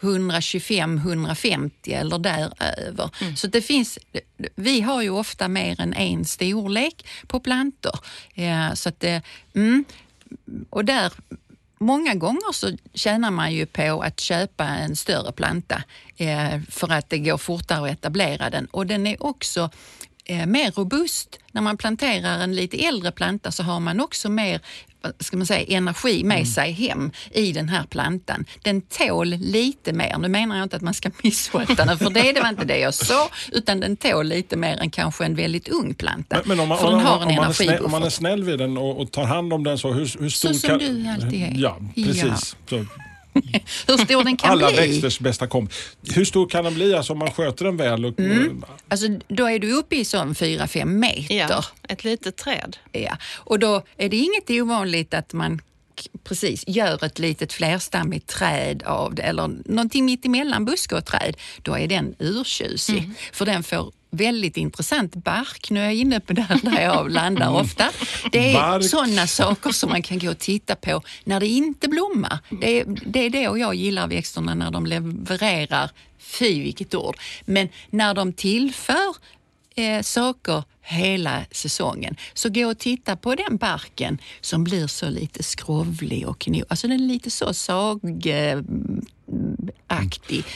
125-150 0.00 1.70
eller 1.86 2.18
däröver. 2.18 3.10
Så 3.36 3.46
det 3.46 3.62
finns, 3.62 3.98
vi 4.54 4.80
har 4.80 5.02
ju 5.02 5.10
ofta 5.10 5.48
mer 5.48 5.80
än 5.80 5.94
en 5.94 6.24
storlek 6.24 7.06
på 7.26 7.40
plantor. 7.40 7.98
Ja, 8.34 8.76
så 8.76 8.88
att 8.88 9.00
det, 9.00 9.22
mm, 9.54 9.84
och 10.70 10.84
där, 10.84 11.12
många 11.78 12.14
gånger 12.14 12.52
så 12.52 12.76
tjänar 12.94 13.30
man 13.30 13.52
ju 13.52 13.66
på 13.66 14.02
att 14.02 14.20
köpa 14.20 14.64
en 14.64 14.96
större 14.96 15.32
planta 15.32 15.82
eh, 16.16 16.60
för 16.70 16.92
att 16.92 17.10
det 17.10 17.18
går 17.18 17.38
fortare 17.38 17.90
att 17.90 17.98
etablera 17.98 18.50
den. 18.50 18.66
Och 18.66 18.86
den 18.86 19.06
är 19.06 19.22
också 19.22 19.70
eh, 20.24 20.46
mer 20.46 20.70
robust. 20.70 21.38
När 21.52 21.62
man 21.62 21.76
planterar 21.76 22.38
en 22.38 22.54
lite 22.54 22.86
äldre 22.86 23.12
planta 23.12 23.52
så 23.52 23.62
har 23.62 23.80
man 23.80 24.00
också 24.00 24.28
mer 24.28 24.60
ska 25.20 25.36
man 25.36 25.46
säga, 25.46 25.78
energi 25.78 26.24
med 26.24 26.48
sig 26.48 26.72
hem 26.72 27.10
i 27.30 27.52
den 27.52 27.68
här 27.68 27.84
plantan. 27.84 28.44
Den 28.62 28.80
tål 28.80 29.28
lite 29.28 29.92
mer. 29.92 30.18
Nu 30.18 30.28
menar 30.28 30.56
jag 30.56 30.62
inte 30.62 30.76
att 30.76 30.82
man 30.82 30.94
ska 30.94 31.10
missköta 31.22 31.84
den, 31.84 31.98
för 31.98 32.10
det, 32.10 32.32
det 32.32 32.40
var 32.40 32.48
inte 32.48 32.64
det 32.64 32.78
jag 32.78 32.94
sa, 32.94 33.28
utan 33.52 33.80
den 33.80 33.96
tål 33.96 34.26
lite 34.26 34.56
mer 34.56 34.76
än 34.76 34.90
kanske 34.90 35.24
en 35.24 35.34
väldigt 35.34 35.68
ung 35.68 35.94
planta. 35.94 36.36
Men, 36.36 36.48
men 36.48 36.60
om, 36.60 36.68
man, 36.68 36.78
för 36.78 36.86
om, 36.86 36.92
den 36.92 37.06
har 37.06 37.16
om, 37.16 37.22
en 37.22 37.28
om, 37.28 37.44
man 37.44 37.54
snäll, 37.54 37.84
om 37.84 37.90
man 37.90 38.02
är 38.02 38.10
snäll 38.10 38.44
vid 38.44 38.58
den 38.58 38.78
och, 38.78 39.00
och 39.00 39.12
tar 39.12 39.24
hand 39.24 39.52
om 39.52 39.64
den 39.64 39.78
så, 39.78 39.92
hur, 39.92 40.20
hur 40.20 40.28
stor 40.28 40.52
som 40.52 40.68
kan... 40.68 40.78
du 40.78 41.08
alltid 41.08 41.42
är. 41.42 41.52
Ja, 41.54 41.78
precis. 41.94 42.56
Så, 42.70 42.84
Hur 43.86 44.04
stor 44.04 44.24
den 44.24 44.36
kan 44.36 44.50
alla 44.50 44.68
bli. 44.68 44.76
växters 44.76 45.20
bästa 45.20 45.46
kom. 45.46 45.68
Hur 46.14 46.24
stor 46.24 46.48
kan 46.48 46.64
den 46.64 46.74
bli 46.74 46.94
alltså, 46.94 47.12
om 47.12 47.18
man 47.18 47.30
sköter 47.30 47.64
den 47.64 47.76
väl? 47.76 48.04
Och, 48.04 48.14
Alltså, 48.88 49.06
då 49.28 49.46
är 49.50 49.58
du 49.58 49.72
uppe 49.72 49.96
i 49.96 50.04
sån 50.04 50.34
4-5 50.34 50.84
meter. 50.84 51.34
Ja, 51.34 51.64
ett 51.88 52.04
litet 52.04 52.36
träd. 52.36 52.76
Ja. 52.92 53.16
Och 53.34 53.58
då 53.58 53.82
är 53.96 54.08
det 54.08 54.16
inget 54.16 54.50
ovanligt 54.50 55.14
att 55.14 55.32
man 55.32 55.60
precis 56.24 56.64
gör 56.66 57.04
ett 57.04 57.18
litet 57.18 57.52
flerstammigt 57.52 58.26
träd 58.26 58.82
av 58.82 59.14
det 59.14 59.22
eller 59.22 59.48
någonting 59.64 60.04
mitt 60.04 60.26
emellan 60.26 60.64
buske 60.64 60.94
och 60.94 61.04
träd. 61.04 61.36
Då 61.62 61.78
är 61.78 61.86
den 61.86 62.14
urtjusig 62.18 63.10
för 63.32 63.46
den 63.46 63.62
får 63.62 63.92
väldigt 64.10 64.56
intressant 64.56 65.14
bark. 65.14 65.70
Nu 65.70 65.80
är 65.80 65.84
jag 65.84 65.94
inne 65.94 66.20
på 66.20 66.32
där, 66.32 66.60
där 66.62 66.82
jag 66.82 67.10
landar 67.10 67.50
ofta. 67.50 67.88
Det 68.32 68.52
är 68.52 68.80
sådana 68.80 69.26
saker 69.26 69.70
som 69.70 69.90
man 69.90 70.02
kan 70.02 70.18
gå 70.18 70.30
och 70.30 70.38
titta 70.38 70.76
på 70.76 71.02
när 71.24 71.40
det 71.40 71.46
inte 71.46 71.88
blommar. 71.88 72.38
Det 72.60 72.80
är, 72.80 72.84
det 73.06 73.26
är 73.26 73.30
det 73.30 73.48
och 73.48 73.58
jag 73.58 73.74
gillar 73.74 74.08
växterna 74.08 74.54
när 74.54 74.70
de 74.70 74.86
levererar, 74.86 75.90
fy 76.18 76.62
vilket 76.62 76.94
ord, 76.94 77.16
men 77.44 77.68
när 77.90 78.14
de 78.14 78.32
tillför 78.32 79.16
eh, 79.74 80.02
saker 80.02 80.64
hela 80.88 81.44
säsongen. 81.50 82.16
Så 82.34 82.48
gå 82.48 82.66
och 82.70 82.78
titta 82.78 83.16
på 83.16 83.34
den 83.34 83.56
barken 83.56 84.18
som 84.40 84.64
blir 84.64 84.86
så 84.86 85.10
lite 85.10 85.42
skrovlig 85.42 86.28
och 86.28 86.38
kno. 86.38 86.64
Alltså 86.68 86.88
den 86.88 87.00
är 87.00 87.04
lite 87.08 87.30
så 87.30 87.54
sagaktig. 87.54 88.64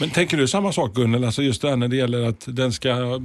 Men 0.01 0.11
tänker 0.11 0.37
du 0.37 0.49
samma 0.49 0.73
sak 0.73 0.95
Gunnel, 0.95 1.25
alltså 1.25 1.43
just 1.43 1.63
det 1.63 1.69
här 1.69 1.77
när 1.77 1.89
det 1.89 1.97
gäller 1.97 2.23
att 2.29 2.45
den 2.47 2.73
ska 2.73 2.89
eh, 2.89 3.19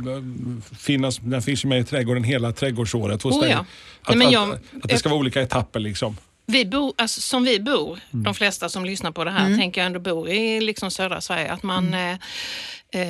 finnas, 0.79 1.17
den 1.17 1.41
finns 1.41 1.65
med 1.65 1.79
i 1.79 1.83
trädgården 1.83 2.23
hela 2.23 2.51
trädgårdsåret 2.51 3.21
hos 3.21 3.35
Oh 3.35 3.41
dig. 3.41 3.51
ja. 3.51 3.57
Att, 4.01 4.09
Nej, 4.09 4.17
men 4.17 4.31
jag- 4.31 4.49
att, 4.51 4.59
att 4.83 4.89
det 4.89 4.97
ska 4.97 5.09
vara 5.09 5.19
olika 5.19 5.41
etapper 5.41 5.79
liksom. 5.79 6.17
Vi 6.49 6.65
bor, 6.65 6.93
alltså, 6.97 7.21
som 7.21 7.43
vi 7.43 7.59
bor, 7.59 7.99
Mm. 8.13 8.23
de 8.23 8.33
flesta 8.33 8.69
som 8.69 8.85
lyssnar 8.85 9.11
på 9.11 9.23
det 9.23 9.31
här, 9.31 9.57
tänker 9.57 9.81
jag 9.81 9.85
ändå 9.85 9.99
bor 9.99 10.29
i 10.29 10.61
liksom 10.61 10.91
södra 10.91 11.21
Sverige, 11.21 11.51
att 11.51 11.63
man 11.63 11.87
Mm. 11.87 12.13
eh, 12.13 12.19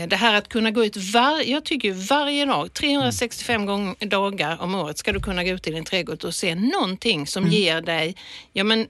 det 0.08 0.16
här 0.16 0.34
att 0.34 0.50
kunna 0.50 0.72
gå 0.72 0.86
ut 0.86 0.98
var, 0.98 1.42
jag 1.50 1.64
tycker 1.64 1.92
varje 2.10 2.46
dag, 2.46 2.74
365 2.74 3.66
gång, 3.66 3.96
dagar 4.00 4.62
om 4.62 4.76
året 4.76 4.98
ska 4.98 5.12
du 5.14 5.20
kunna 5.20 5.44
gå 5.44 5.50
ut 5.50 5.68
i 5.68 5.72
din 5.72 5.86
trädgård 5.86 6.24
och 6.26 6.36
se 6.36 6.56
någonting 6.56 7.28
som 7.28 7.44
Mm. 7.44 7.56
ger 7.56 7.82
dig, 7.82 8.16
ja 8.54 8.64
men 8.64 8.88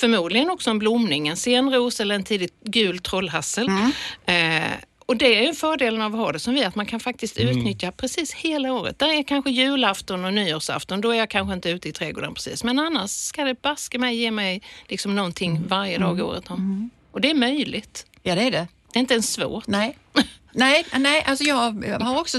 förmodligen 0.00 0.50
också 0.50 0.70
en 0.70 0.78
blomning, 0.78 1.28
en 1.28 1.36
senros 1.36 2.00
eller 2.00 2.14
en 2.14 2.24
tidigt 2.24 2.54
gul 2.64 2.98
trollhassel. 2.98 3.68
Mm. 4.26 4.62
Eh, 4.62 4.70
Och 5.06 5.16
det 5.16 5.38
är 5.38 5.46
ju 5.46 5.54
fördelen 5.54 6.02
av 6.02 6.14
att 6.14 6.20
ha 6.20 6.32
det 6.32 6.38
som 6.38 6.54
vi, 6.54 6.64
att 6.64 6.74
man 6.74 6.86
kan 6.86 7.00
faktiskt 7.00 7.38
Mm. 7.38 7.58
utnyttja 7.58 7.92
precis 7.92 8.32
hela 8.34 8.72
året. 8.72 8.98
Där 8.98 9.08
är 9.18 9.22
kanske 9.22 9.50
julafton 9.50 10.24
och 10.24 10.34
nyårsafton, 10.34 11.00
då 11.00 11.10
är 11.10 11.14
jag 11.18 11.30
kanske 11.30 11.54
inte 11.54 11.70
ute 11.70 11.88
i 11.88 11.92
trädgården 11.92 12.34
precis. 12.34 12.64
Men 12.64 12.78
annars 12.78 13.10
ska 13.10 13.44
det 13.44 13.62
baske 13.62 13.98
mig 13.98 14.16
ge 14.16 14.30
mig 14.30 14.62
liksom 14.88 15.16
någonting 15.16 15.50
Mm. 15.50 15.68
varje 15.68 15.98
dag 15.98 16.20
året 16.20 16.50
om. 16.50 16.90
Och 17.12 17.20
det 17.20 17.30
är 17.30 17.34
möjligt. 17.34 18.06
Ja, 18.22 18.34
det 18.34 18.42
är 18.42 18.50
det. 18.50 18.66
Det 18.94 18.98
är 18.98 19.00
inte 19.00 19.14
ens 19.14 19.32
svårt. 19.32 19.66
Nej, 19.66 19.98
nej, 20.52 20.86
nej 20.98 21.24
alltså 21.26 21.44
jag 21.44 21.54
har 22.00 22.20
också... 22.20 22.38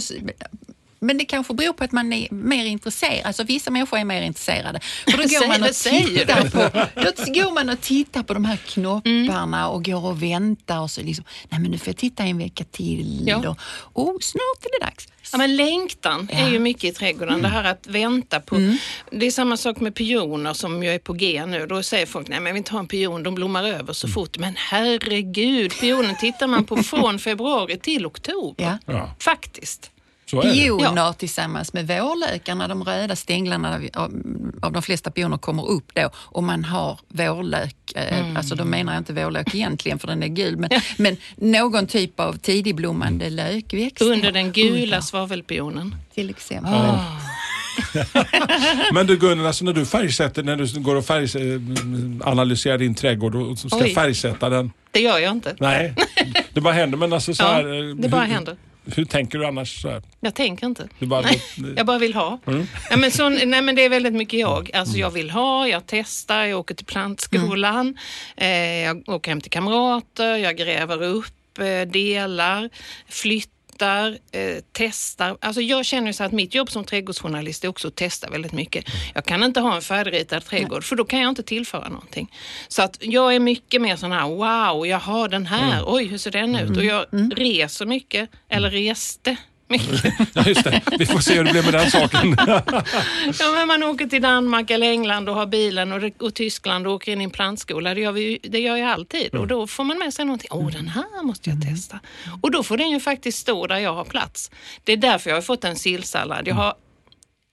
Men 1.05 1.17
det 1.17 1.25
kanske 1.25 1.53
beror 1.53 1.73
på 1.73 1.83
att 1.83 1.91
man 1.91 2.13
är 2.13 2.33
mer 2.33 2.65
intresserad. 2.65 3.25
Alltså 3.25 3.43
vissa 3.43 3.71
människor 3.71 3.97
är 3.99 4.05
mer 4.05 4.21
intresserade. 4.21 4.79
För 4.79 5.11
då 5.17 5.23
går 5.39 5.47
man 5.47 5.63
och 5.63 5.75
tittar 5.75 6.49
på, 6.49 6.79
då 7.01 7.31
går 7.33 7.53
man 7.53 7.69
och 7.69 7.81
tittar 7.81 8.23
på 8.23 8.33
de 8.33 8.45
här 8.45 8.57
knopparna 8.57 9.69
och 9.69 9.85
går 9.85 10.05
och 10.05 10.23
väntar 10.23 10.79
och 10.79 10.91
så 10.91 11.01
liksom, 11.01 11.25
nej 11.49 11.59
men 11.61 11.71
nu 11.71 11.77
får 11.77 11.87
jag 11.87 11.97
titta 11.97 12.23
en 12.23 12.37
vecka 12.37 12.63
till 12.71 13.23
Ja. 13.27 13.55
och 13.93 14.07
oh, 14.09 14.17
snart 14.21 14.65
är 14.65 14.79
det 14.79 14.85
dags. 14.85 15.07
Ja, 15.31 15.37
men 15.37 15.55
längtan 15.55 16.29
är 16.31 16.49
ju 16.49 16.59
mycket 16.59 16.83
i 16.83 16.91
trädgården. 16.91 17.41
Det 17.41 17.47
här 17.47 17.63
att 17.63 17.87
vänta 17.87 18.39
på. 18.39 18.55
Det 19.11 19.25
är 19.25 19.31
samma 19.31 19.57
sak 19.57 19.79
med 19.79 19.95
pioner 19.95 20.53
som 20.53 20.83
ju 20.83 20.89
är 20.89 20.99
på 20.99 21.13
G 21.13 21.45
nu. 21.45 21.65
Då 21.67 21.83
säger 21.83 22.05
folk, 22.05 22.27
nej 22.27 22.39
men 22.39 22.57
inte 22.57 22.71
ha 22.71 22.79
en 22.79 22.87
pion, 22.87 23.23
de 23.23 23.35
blommar 23.35 23.63
över 23.63 23.93
så 23.93 24.07
fort. 24.07 24.37
Men 24.37 24.53
herregud, 24.57 25.79
pionen 25.79 26.15
tittar 26.15 26.47
man 26.47 26.65
på 26.65 26.77
från 26.83 27.19
februari 27.19 27.77
till 27.79 28.05
oktober. 28.05 28.63
Ja. 28.63 28.93
Ja, 28.93 29.15
Faktiskt. 29.19 29.91
Pioner 30.31 31.13
tillsammans 31.13 31.73
med 31.73 31.87
vårlökarna, 31.87 32.67
de 32.67 32.83
röda 32.83 33.15
stänglarna 33.15 33.75
av, 33.93 34.11
av, 34.61 34.71
de 34.71 34.81
flesta 34.81 35.11
pioner 35.11 35.37
kommer 35.37 35.67
upp 35.67 35.91
då 35.93 36.09
och 36.15 36.43
man 36.43 36.63
har 36.63 36.99
vårlök, 37.07 37.75
eh, 37.95 38.37
alltså 38.37 38.55
då 38.55 38.65
menar 38.65 38.93
jag 38.93 38.99
inte 38.99 39.13
vårlök 39.13 39.55
egentligen 39.55 39.99
för 39.99 40.07
den 40.07 40.23
är 40.23 40.27
gul, 40.27 40.57
men, 40.57 40.69
men 40.97 41.17
någon 41.35 41.87
typ 41.87 42.19
av 42.19 42.37
tidigblommande 42.37 43.29
lökväxt. 43.29 44.01
Under 44.01 44.31
den 44.31 44.51
gula 44.51 45.01
svavelpionen. 45.01 45.95
till 46.13 46.29
exempel. 46.29 46.81
Men 48.93 49.07
du 49.07 49.17
Gunnel, 49.17 49.45
alltså 49.45 49.65
när 49.65 49.73
du 49.73 49.85
färgsätter, 49.85 50.43
när 50.43 50.55
du 50.55 50.79
går 50.79 50.95
och 50.95 51.05
färg, 51.05 51.23
eh, 51.23 51.61
analyserar 52.27 52.77
din 52.77 52.95
trädgård 52.95 53.35
och 53.35 53.59
ska 53.59 53.77
Oj. 53.77 53.93
färgsätta 53.93 54.49
den. 54.49 54.71
Det 54.91 54.99
gör 54.99 55.19
jag 55.19 55.31
inte. 55.31 55.55
Nej, 55.59 55.95
det 56.53 56.61
bara 56.61 56.73
händer. 56.73 56.97
Men 56.97 57.13
alltså 57.13 57.33
så 57.33 57.43
Ja, 57.43 57.47
här, 57.47 57.89
eh, 57.89 57.95
det 57.95 58.09
bara 58.09 58.23
händer. 58.23 58.57
Hur 58.95 59.05
tänker 59.05 59.37
du 59.39 59.45
annars? 59.45 59.81
Så 59.81 59.89
här? 59.89 60.01
Jag 60.19 60.35
tänker 60.35 60.65
inte. 60.67 60.87
Bara, 60.99 61.21
nej, 61.21 61.41
Mm. 61.57 61.73
jag 61.77 61.85
bara 61.85 61.97
vill 61.99 62.13
ha. 62.13 62.39
Ja, 62.89 62.97
men 62.97 63.11
så, 63.11 63.29
nej, 63.29 63.61
men 63.61 63.75
det 63.75 63.85
är 63.85 63.89
väldigt 63.89 64.13
mycket 64.13 64.39
jag. 64.39 64.71
Alltså, 64.73 64.97
jag 64.97 65.11
vill 65.11 65.29
ha, 65.29 65.67
jag 65.67 65.83
testar, 65.85 66.43
jag 66.45 66.59
åker 66.59 66.75
till 66.75 66.85
plantskolan, 66.85 67.97
eh, 68.37 68.47
jag 68.49 69.09
åker 69.09 69.31
hem 69.31 69.41
till 69.41 69.51
kamrater, 69.51 70.35
jag 70.37 70.57
gräver 70.57 71.03
upp 71.03 71.59
eh, 71.59 71.91
delar, 71.91 72.69
flyttar, 73.09 73.54
eh, 73.81 74.63
testar. 74.71 75.37
Alltså, 75.41 75.61
jag 75.61 75.85
känner 75.85 76.07
ju 76.07 76.13
så 76.13 76.23
att 76.23 76.31
mitt 76.31 76.55
jobb 76.55 76.71
som 76.71 76.83
trädgårdsjournalist 76.83 77.63
är 77.63 77.67
också 77.67 77.87
att 77.87 77.95
testa 77.95 78.29
väldigt 78.29 78.51
mycket. 78.53 78.85
Jag 79.13 79.25
kan 79.25 79.43
inte 79.43 79.59
ha 79.59 79.75
en 79.75 79.81
färdigritad 79.81 80.45
trädgård 80.45 80.83
för 80.83 80.95
då 80.95 81.05
kan 81.05 81.19
jag 81.19 81.29
inte 81.29 81.43
tillföra 81.43 81.89
någonting. 81.89 82.31
Så 82.67 82.81
att 82.81 82.97
jag 83.01 83.35
är 83.35 83.39
mycket 83.39 83.81
mer 83.81 83.95
sån 83.95 84.11
här, 84.11 84.27
wow, 84.27 84.87
jag 84.87 84.99
har 84.99 85.27
den 85.27 85.45
här, 85.45 85.83
oj 85.87 86.05
hur 86.05 86.17
ser 86.17 86.31
den 86.31 86.55
ut? 86.55 86.77
Och 86.77 86.85
jag 86.85 87.05
reser 87.35 87.85
mycket, 87.85 88.29
eller 88.49 88.69
reste 88.69 89.37
mycket. 89.67 90.13
Ja, 90.33 90.43
just 90.45 90.63
det. 90.63 90.81
Vi 90.99 91.05
får 91.05 91.19
se 91.19 91.33
hur 91.33 91.43
det 91.43 91.51
blir 91.51 91.63
med 91.63 91.73
den 91.73 91.91
saken. 91.91 92.35
Ja, 93.39 93.51
men 93.51 93.67
man 93.67 93.83
åker 93.83 94.05
till 94.07 94.21
Danmark 94.21 94.71
eller 94.71 94.87
England 94.87 95.29
och 95.29 95.35
har 95.35 95.45
bilen 95.45 95.91
och, 95.91 96.03
och 96.19 96.33
Tyskland 96.33 96.87
och 96.87 96.93
åker 96.93 97.11
in 97.11 97.21
i 97.21 97.23
en 97.23 97.29
plantskola. 97.29 97.93
Det 97.93 98.01
gör, 98.01 98.11
vi, 98.11 98.39
det 98.43 98.59
gör 98.59 98.75
jag 98.75 98.89
alltid. 98.89 99.35
Och 99.35 99.47
då 99.47 99.67
får 99.67 99.83
man 99.83 99.97
med 99.97 100.13
sig 100.13 100.25
någonting. 100.25 100.49
Åh, 100.51 100.71
den 100.71 100.87
här 100.87 101.23
måste 101.23 101.49
jag 101.49 101.61
testa. 101.61 101.99
Och 102.41 102.51
då 102.51 102.63
får 102.63 102.77
den 102.77 102.89
ju 102.89 102.99
faktiskt 102.99 103.37
stå 103.37 103.67
där 103.67 103.77
jag 103.77 103.93
har 103.93 104.05
plats. 104.05 104.51
Det 104.83 104.93
är 104.93 104.97
därför 104.97 105.29
jag 105.29 105.37
har 105.37 105.41
fått 105.41 105.63
en 105.63 105.75
sillsallad. 105.75 106.47
Jag 106.47 106.55
har 106.55 106.73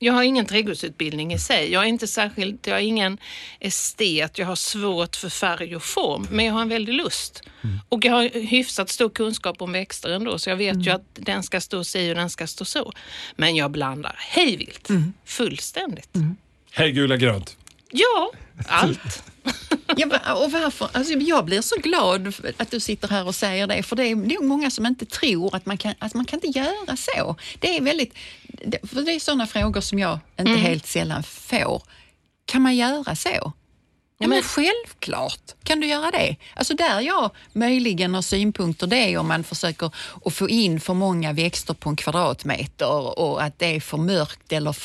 jag 0.03 0.13
har 0.13 0.23
ingen 0.23 0.47
trädgårdsutbildning 0.47 1.33
i 1.33 1.39
sig. 1.39 1.73
Jag 1.73 1.83
är 1.83 1.87
inte 1.87 2.07
särskilt, 2.07 2.67
jag 2.67 2.79
är 2.79 2.83
ingen 2.83 3.19
estet. 3.61 4.39
Jag 4.39 4.47
har 4.47 4.57
svårt 4.57 5.17
för 5.17 5.29
färg 5.29 5.77
och 5.77 5.83
form, 5.83 6.27
men 6.31 6.45
jag 6.45 6.53
har 6.53 6.63
en 6.63 6.69
väldig 6.69 6.95
lust. 6.95 7.43
Och 7.89 8.05
jag 8.05 8.13
har 8.13 8.47
hyfsat 8.47 8.89
stor 8.89 9.11
kunskap 9.11 9.63
om 9.63 9.73
växter 9.73 10.11
ändå, 10.11 10.39
så 10.39 10.51
jag 10.51 10.57
vet 10.57 10.87
ju 10.87 10.91
att 10.91 11.05
den 11.15 11.43
ska 11.43 11.61
stå 11.61 11.85
si 11.85 12.11
och 12.11 12.15
den 12.15 12.31
ska 12.31 12.47
stå 12.47 12.65
så. 12.65 12.93
Men 13.37 13.57
jag 13.57 13.71
blandar 13.71 14.17
hejvilt, 14.19 14.89
fullständigt. 15.25 16.11
Hej 16.73 16.93
gula 16.93 17.17
grönt. 17.17 17.57
Ja, 17.91 18.33
allt. 18.69 19.23
Ja, 19.97 20.35
och 20.35 20.53
varför? 20.53 20.89
Alltså, 20.93 21.13
jag 21.13 21.45
blir 21.45 21.61
så 21.61 21.77
glad 21.77 22.35
för 22.35 22.53
att 22.57 22.71
du 22.71 22.81
sitter 22.81 23.09
här 23.09 23.27
och 23.27 23.35
säger 23.35 23.67
det, 23.67 23.83
för 23.83 23.97
det 23.97 24.07
är 24.07 24.17
nog 24.17 24.45
många 24.45 24.71
som 24.71 24.87
inte 24.87 25.07
tror 25.07 25.57
att 25.57 25.67
man 25.67 25.79
kan, 25.79 25.95
att 25.99 26.15
man 26.15 26.25
kan 26.25 26.41
inte 26.43 26.59
göra 26.59 26.97
så. 26.97 27.37
Det 27.59 27.77
är 27.77 27.83
väldigt, 27.83 28.15
för 28.83 29.03
det 29.03 29.13
är 29.13 29.21
sådana 29.21 29.47
frågor 29.47 29.81
som 29.81 29.99
jag 29.99 30.19
inte 30.39 30.53
helt 30.53 30.87
sällan 30.87 31.23
får. 31.23 31.83
Kan 32.47 32.63
man 32.63 32.77
göra 32.77 33.17
så? 33.17 33.53
Ja, 34.19 34.29
men 34.29 34.43
självklart 34.43 35.55
kan 35.65 35.81
du 35.81 35.87
göra 35.87 36.11
det. 36.11 36.37
Alltså 36.55 36.75
där 36.75 37.01
jag 37.01 37.31
möjligen 37.53 38.15
har 38.15 38.23
synpunkter 38.23 38.87
det 38.87 38.97
är 38.97 39.19
om 39.19 39.29
man 39.29 39.45
försöker 39.45 39.91
att 40.25 40.35
få 40.35 40.49
in 40.49 40.81
för 40.81 40.95
många 40.95 41.33
växter 41.33 41.75
på 41.75 41.91
en 41.91 41.97
kvadratmeter 41.97 43.19
och 43.19 43.43
att 43.43 43.59
det 43.59 43.77
är 43.77 43.81
för 43.81 43.97
mörkt 43.99 44.53
eller 44.53 44.77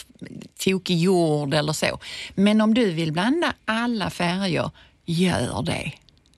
tokig 0.64 0.98
jord 0.98 1.54
eller 1.54 1.74
så. 1.74 2.00
Men 2.36 2.62
om 2.62 2.74
du 2.74 2.92
vill 2.92 3.12
blanda 3.12 3.54
alla 3.66 4.10
färger, 4.10 4.72
gör 5.06 5.62
det. 5.62 5.92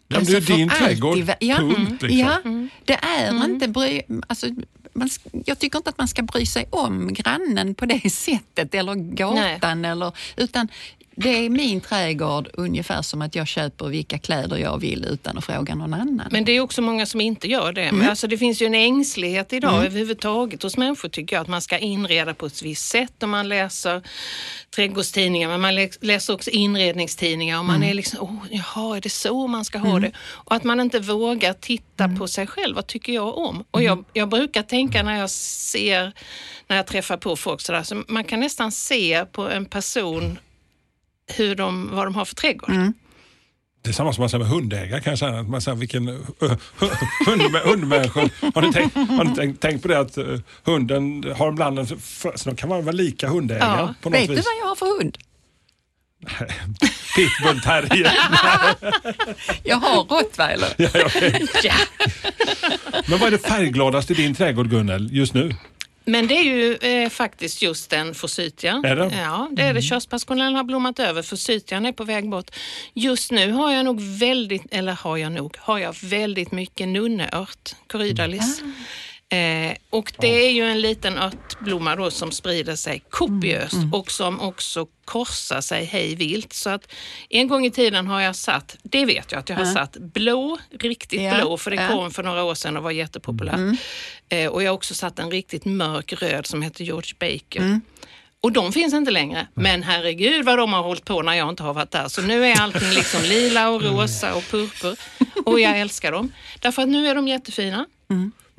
Ja, 0.07 0.17
men 0.17 0.25
det 0.25 0.37
är 0.37 0.41
för 0.41 0.53
din 0.53 0.69
trädgård. 0.69 1.31
Ja, 1.39 1.57
Punkt, 1.57 2.01
liksom. 2.01 2.17
ja 2.17 2.39
det 2.85 2.93
är 2.93 3.45
inte 3.45 3.67
bry... 3.67 4.01
Alltså, 4.27 4.47
man, 4.93 5.09
jag 5.45 5.59
tycker 5.59 5.77
inte 5.77 5.89
att 5.89 5.97
man 5.97 6.07
ska 6.07 6.21
bry 6.21 6.45
sig 6.45 6.65
om 6.69 7.13
grannen 7.13 7.75
på 7.75 7.85
det 7.85 8.09
sättet 8.13 8.75
eller 8.75 8.95
gatan. 8.95 9.85
Eller, 9.85 10.11
utan 10.37 10.67
det 11.21 11.45
är 11.45 11.49
min 11.49 11.81
trädgård 11.81 12.49
ungefär 12.53 13.01
som 13.01 13.21
att 13.21 13.35
jag 13.35 13.47
köper 13.47 13.85
vilka 13.85 14.17
kläder 14.17 14.57
jag 14.57 14.77
vill 14.77 15.05
utan 15.05 15.37
att 15.37 15.45
fråga 15.45 15.75
någon 15.75 15.93
annan. 15.93 16.27
Men 16.31 16.45
det 16.45 16.51
är 16.51 16.59
också 16.59 16.81
många 16.81 17.05
som 17.05 17.21
inte 17.21 17.47
gör 17.47 17.73
det. 17.73 17.91
Men 17.91 18.09
Alltså 18.09 18.27
det 18.27 18.37
finns 18.37 18.61
ju 18.61 18.65
en 18.65 18.75
ängslighet 18.75 19.53
idag 19.53 19.85
överhuvudtaget 19.85 20.63
hos 20.63 20.77
människor 20.77 21.09
tycker 21.09 21.35
jag 21.35 21.41
att 21.41 21.47
man 21.47 21.61
ska 21.61 21.77
inreda 21.77 22.33
på 22.33 22.45
ett 22.45 22.61
visst 22.61 22.87
sätt 22.87 23.23
om 23.23 23.29
man 23.29 23.49
läser 23.49 24.01
trädgårdstidningar 24.75 25.49
men 25.49 25.61
man 25.61 25.75
lä- 25.75 25.89
läser 26.01 26.33
också 26.33 26.49
inredningstidningar 26.49 27.59
och 27.59 27.65
man 27.65 27.83
är 27.83 27.93
liksom, 27.93 28.19
oh, 28.19 28.45
jaha, 28.51 28.97
är 28.97 29.01
det 29.01 29.09
så 29.09 29.47
man 29.47 29.65
ska 29.65 29.77
ha 29.77 29.99
det? 29.99 30.11
Och 30.19 30.55
att 30.55 30.63
man 30.63 30.79
inte 30.79 30.99
vågar 30.99 31.53
titta 31.53 32.09
på 32.09 32.27
sig 32.27 32.47
själv, 32.47 32.75
vad 32.75 32.87
tycker 32.87 33.13
jag 33.13 33.37
om? 33.37 33.63
Och 33.71 33.83
jag, 33.83 34.05
jag 34.13 34.29
brukar 34.29 34.63
tänka 34.63 35.03
när 35.03 35.19
jag 35.19 35.29
ser, 35.29 36.13
när 36.67 36.77
jag 36.77 36.87
träffar 36.87 37.17
på 37.17 37.35
folk 37.35 37.61
sådär, 37.61 37.83
så 37.83 38.03
man 38.07 38.23
kan 38.23 38.39
nästan 38.39 38.71
se 38.71 39.25
på 39.25 39.49
en 39.49 39.65
person 39.65 40.39
hur 41.35 41.55
de, 41.55 41.89
vad 41.95 42.05
de 42.05 42.15
har 42.15 42.25
för 42.25 42.35
trädgård. 42.35 42.69
Det 43.81 43.89
är 43.89 43.93
samma 43.93 44.13
som 44.13 44.21
man 44.21 44.29
säger 44.29 44.43
med 44.43 44.53
hundägare 44.53 45.01
kan 45.01 45.11
jag 45.11 45.19
säga. 45.19 45.43
Man 45.43 45.61
säger 45.61 45.75
vilken 45.77 46.07
uh, 46.09 46.17
hund, 47.25 47.41
hundmänniskor. 47.63 48.29
Har 48.55 48.61
ni, 48.61 48.73
tänkt, 48.73 48.95
har 48.95 49.23
ni 49.23 49.35
tänkt, 49.35 49.61
tänkt 49.61 49.81
på 49.81 49.87
det 49.87 49.99
att 49.99 50.17
uh, 50.17 50.39
hunden 50.63 51.33
har 51.37 51.49
ibland 51.51 51.79
en, 51.79 51.87
så 51.87 52.31
de 52.45 52.55
kan 52.55 52.69
vara 52.69 52.91
lika 52.91 53.27
hundägare 53.29 53.79
Ja. 53.79 53.93
på 54.01 54.09
något 54.09 54.19
Vet 54.19 54.27
du 54.29 54.35
vis. 54.35 54.45
vad 54.45 54.55
jag 54.61 54.67
har 54.69 54.75
för 54.75 54.85
hund? 54.97 55.17
Pitbull 57.15 57.61
terrier. 57.61 58.11
Jag 59.63 59.77
har 59.77 60.03
rottweiler. 60.03 60.69
ja, 60.77 60.89
ja. 61.63 61.73
Men 63.07 63.19
vad 63.19 63.27
är 63.27 63.31
det 63.31 63.37
färggladaste 63.37 64.13
i 64.13 64.15
din 64.15 64.35
trädgård 64.35 64.69
Gunnel 64.69 65.09
just 65.11 65.33
nu? 65.33 65.51
Men 66.09 66.27
det 66.27 66.33
är 66.33 66.43
ju 66.43 66.75
eh, 66.75 67.09
faktiskt 67.09 67.61
just 67.61 67.89
den 67.89 68.15
forsythia. 68.15 68.81
Är 68.85 68.95
det? 68.95 69.15
Ja, 69.15 69.49
det 69.51 69.61
är 69.61 69.73
det. 69.73 69.81
Körsbärspassionellen 69.81 70.55
har 70.55 70.63
blommat 70.63 70.99
över, 70.99 71.21
forsythian 71.21 71.85
är 71.85 71.91
på 71.91 72.03
väg 72.03 72.29
bort. 72.29 72.51
Just 72.93 73.31
nu 73.31 73.51
har 73.51 73.71
jag 73.71 73.85
nog 73.85 74.01
väldigt, 74.01 74.63
eller 74.71 74.91
har 74.93 75.17
jag 75.17 75.31
nog, 75.31 75.55
har 75.57 75.77
jag 75.79 75.95
väldigt 76.03 76.51
mycket 76.51 76.87
nunneört, 76.87 77.75
corydalis. 77.87 78.61
Eh, 79.31 79.75
och 79.89 80.13
det 80.19 80.45
är 80.47 80.51
ju 80.51 80.63
en 80.63 80.81
liten 80.81 81.17
örtblomma 81.17 81.95
då 81.95 82.11
som 82.11 82.31
sprider 82.31 82.75
sig 82.75 83.01
kopiöst 83.09 83.73
och 83.91 84.11
som 84.11 84.39
också 84.41 84.87
korsar 85.05 85.61
sig 85.61 85.85
hej 85.85 86.15
vilt. 86.15 86.53
Så 86.53 86.69
att 86.69 86.91
en 87.29 87.47
gång 87.47 87.65
i 87.65 87.71
tiden 87.71 88.07
har 88.07 88.21
jag 88.21 88.35
satt, 88.35 88.77
det 88.83 89.05
vet 89.05 89.31
jag 89.31 89.39
att 89.39 89.49
jag 89.49 89.55
har 89.55 89.65
satt 89.73 89.97
blå, 89.97 90.57
riktigt 90.79 91.21
Ja, 91.21 91.35
blå, 91.41 91.57
för 91.57 91.71
det 91.71 91.77
kom 91.89 92.11
för 92.11 92.23
några 92.23 92.43
år 92.43 92.55
sedan 92.55 92.77
och 92.77 92.83
var 92.83 92.91
jättepopulärt. 92.91 93.59
Eh, 94.29 94.47
och 94.47 94.63
jag 94.63 94.69
har 94.71 94.75
också 94.75 94.93
satt 94.93 95.19
en 95.19 95.31
riktigt 95.31 95.65
mörk 95.65 96.13
röd 96.13 96.45
som 96.45 96.61
heter 96.61 96.83
George 96.83 97.13
Baker. 97.19 97.61
Och 98.41 98.51
de 98.51 98.73
finns 98.73 98.93
inte 98.93 99.11
längre. 99.11 99.47
Men 99.53 99.83
herregud 99.83 100.45
vad 100.45 100.57
de 100.57 100.73
har 100.73 100.83
hållit 100.83 101.05
på 101.05 101.21
när 101.21 101.33
jag 101.33 101.49
inte 101.49 101.63
har 101.63 101.73
varit 101.73 101.91
där. 101.91 102.07
Så 102.07 102.21
nu 102.21 102.45
är 102.45 102.61
allting 102.61 102.89
liksom 102.89 103.21
lila 103.23 103.69
och 103.69 103.81
rosa 103.83 104.33
och 104.33 104.43
purpur. 104.51 104.97
Och 105.45 105.59
jag 105.59 105.79
älskar 105.79 106.11
dem. 106.11 106.31
Därför 106.59 106.81
att 106.81 106.89
nu 106.89 107.07
är 107.07 107.15
de 107.15 107.27
jättefina. 107.27 107.85